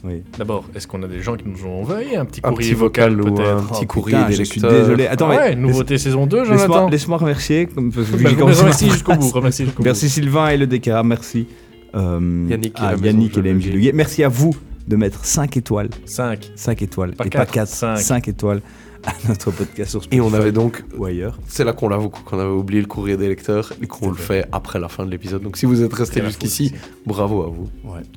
[0.05, 0.23] Oui.
[0.39, 2.75] d'abord, est-ce qu'on a des gens qui nous ont envoyé un petit Un courrier petit
[2.79, 5.07] vocal vocal ou un petit Oh, courrier putain, des je suis désolé.
[5.09, 6.89] Attends, ouais, mais nouveauté saison 2, laisse-moi Jonathan.
[6.89, 7.67] laisse-moi remercier.
[7.67, 9.83] Comme, parce que Bah, remercie jusqu'au bout, remercie bout.
[9.83, 11.47] Merci Sylvain et le DKA, merci.
[11.95, 13.91] Euh, Yannick et à Maison Yannick et la MJ.
[13.95, 14.55] Merci à vous
[14.87, 16.53] de mettre 5 étoiles, 5.
[16.55, 17.97] 5 étoiles, Pas et quatre, pas 4, cinq.
[17.97, 18.61] 5 étoiles
[19.09, 21.39] à notre podcast sur Et on Spotify avait donc, ou ailleurs.
[21.47, 24.47] c'est là qu'on l'a qu'on avait oublié le courrier des lecteurs et qu'on le fait
[24.53, 25.43] après la fin de l'épisode.
[25.43, 26.75] Donc si vous êtes resté jusqu'ici,
[27.07, 27.69] bravo à vous.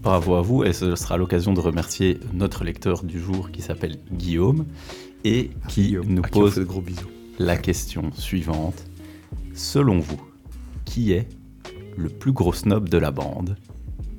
[0.02, 3.98] Bravo à vous et ce sera l'occasion de remercier notre lecteur du jour qui s'appelle
[4.12, 4.66] Guillaume
[5.24, 7.10] et qui Guillaume, nous qui pose de gros bisous.
[7.39, 8.86] la question suivante.
[9.54, 10.22] Selon vous,
[10.86, 11.28] qui est
[11.98, 13.58] le plus gros snob de la bande?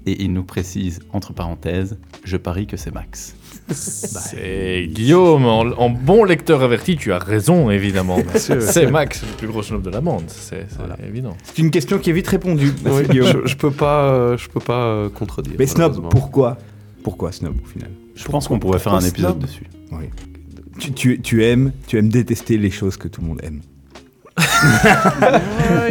[0.04, 3.36] Et il nous précise, entre parenthèses, je parie que c'est Max.
[3.70, 8.18] C'est Guillaume, en, en bon lecteur averti, tu as raison, évidemment.
[8.34, 10.66] c'est Max, le plus gros snob de la bande, c'est
[11.06, 11.36] évident.
[11.44, 12.72] C'est une question qui est vite répondue.
[12.84, 15.54] Oui, je, je peux pas, euh, je peux pas euh, contredire.
[15.58, 16.58] Mais Snob, pourquoi?
[17.02, 17.90] Pourquoi Snob au final?
[18.14, 19.66] Je pense qu'on pourrait faire un épisode snob dessus.
[20.78, 23.60] tu, tu, tu aimes, tu aimes détester les choses que tout le monde aime.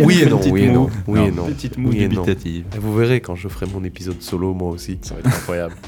[0.01, 1.45] Oui et non, Petite oui et non, oui et non.
[1.45, 2.23] Petite moue Oui et non.
[2.23, 2.65] dubitative.
[2.75, 4.97] Et vous verrez quand je ferai mon épisode solo, moi aussi.
[5.01, 5.75] Ça va être incroyable.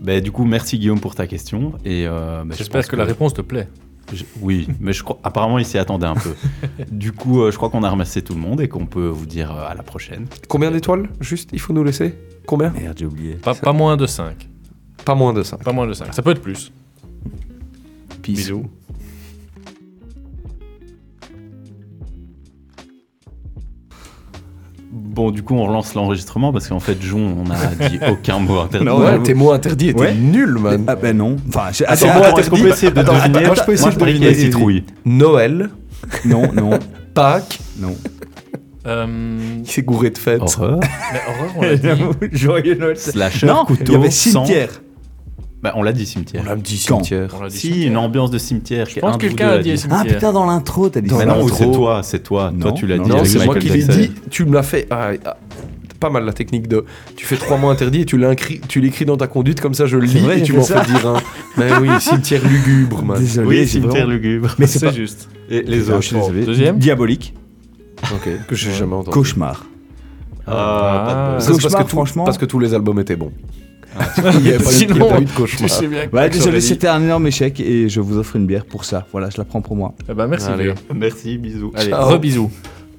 [0.00, 1.72] Ben, du coup, merci Guillaume pour ta question.
[1.84, 3.68] Et euh, je J'espère que, la réponse te plaît.
[4.12, 6.32] Je- Oui, mais je crois, apparemment il s'y attendait un peu.
[6.90, 9.26] du coup, euh, je crois qu'on a remercié tout le monde et qu'on peut vous
[9.26, 10.26] dire euh, à la prochaine.
[10.48, 12.14] Combien d'étoiles Juste, il faut nous laisser?
[12.46, 12.70] Combien?
[12.70, 13.34] Merde, j'ai oublié.
[13.34, 14.48] Pas, pas moins de 5.
[15.04, 15.62] Pas moins de 5.
[15.62, 16.14] Pas moins de 5.
[16.14, 16.72] Ça peut être plus.
[18.22, 18.34] Peace.
[18.36, 18.64] Bisous.
[24.90, 28.58] Bon, du coup, on relance l'enregistrement parce qu'en fait, Jon, on a dit aucun mot
[28.60, 28.86] interdit.
[28.86, 30.14] Non, Ouais, tes mots interdits étaient Ouais.
[30.14, 30.84] nuls, man.
[30.86, 31.36] Ah ben non.
[31.48, 33.72] Enfin, j'ai- Attends, attends, attends, est-ce qu'on peut essayer de Attends, deviner moi, je peux
[33.72, 34.34] essayer de deviner.
[34.34, 34.84] citrouille.
[35.04, 35.68] Noël,
[36.24, 36.70] non, non,
[37.12, 37.94] Pâques, non.
[38.86, 39.06] Euh,
[39.62, 40.40] il s'est gouré de fête.
[40.40, 41.88] Horreur, mais horreur, on l'a dit.
[42.32, 42.96] Joyeux Noël.
[42.96, 44.46] slasher, Non, couteau, il y avait sang.
[44.46, 44.80] cimetière.
[45.62, 46.44] Bah, on l'a dit On cimetière.
[46.44, 47.34] l'a dit Quand cimetière.
[47.38, 47.90] On l'a dit Si, cimetière.
[47.90, 48.86] une ambiance de cimetière.
[48.88, 50.04] Je pense que quelqu'un a dit Ah cimetière.
[50.14, 51.26] putain, dans l'intro, t'as dit Mais ça.
[51.26, 52.50] non, c'est toi, c'est toi.
[52.54, 53.08] Non, toi, tu l'as dit.
[53.08, 54.12] Non, c'est moi qui l'ai dit.
[54.30, 54.86] Tu me l'as fait.
[54.90, 55.36] ah, ah,
[56.00, 56.84] pas mal la technique de.
[57.16, 59.86] Tu fais trois mots interdits et tu l'écris, tu l'écris dans ta conduite comme ça,
[59.86, 61.16] je le lis vrai, et tu m'en fais dire un.
[61.56, 63.18] Mais oui, cimetière lugubre, man.
[63.18, 64.54] Désolé, Oui, cimetière vraiment- lugubre.
[64.60, 64.92] Mais c'est pas.
[64.92, 65.28] juste.
[65.50, 66.44] Et les Ah, autres je suis désolé.
[66.44, 67.34] Deuxième Diabolique.
[68.12, 69.10] Ok, que j'ai jamais entendu.
[69.10, 69.66] Cauchemar.
[70.46, 72.24] Ah, parce que franchement.
[72.24, 73.32] Parce que tous les albums étaient bons.
[73.98, 76.08] Il n'y a, pas eu- il y a Sinon, pas eu de Tu sais bien
[76.12, 79.06] Ouais, désolé, c'était un énorme échec et je vous offre une bière pour ça.
[79.12, 79.94] Voilà, je la prends pour moi.
[80.08, 80.72] Eh ben, merci, Allez.
[80.94, 81.72] Merci, bisous.
[81.74, 82.50] Allez, re-bisous.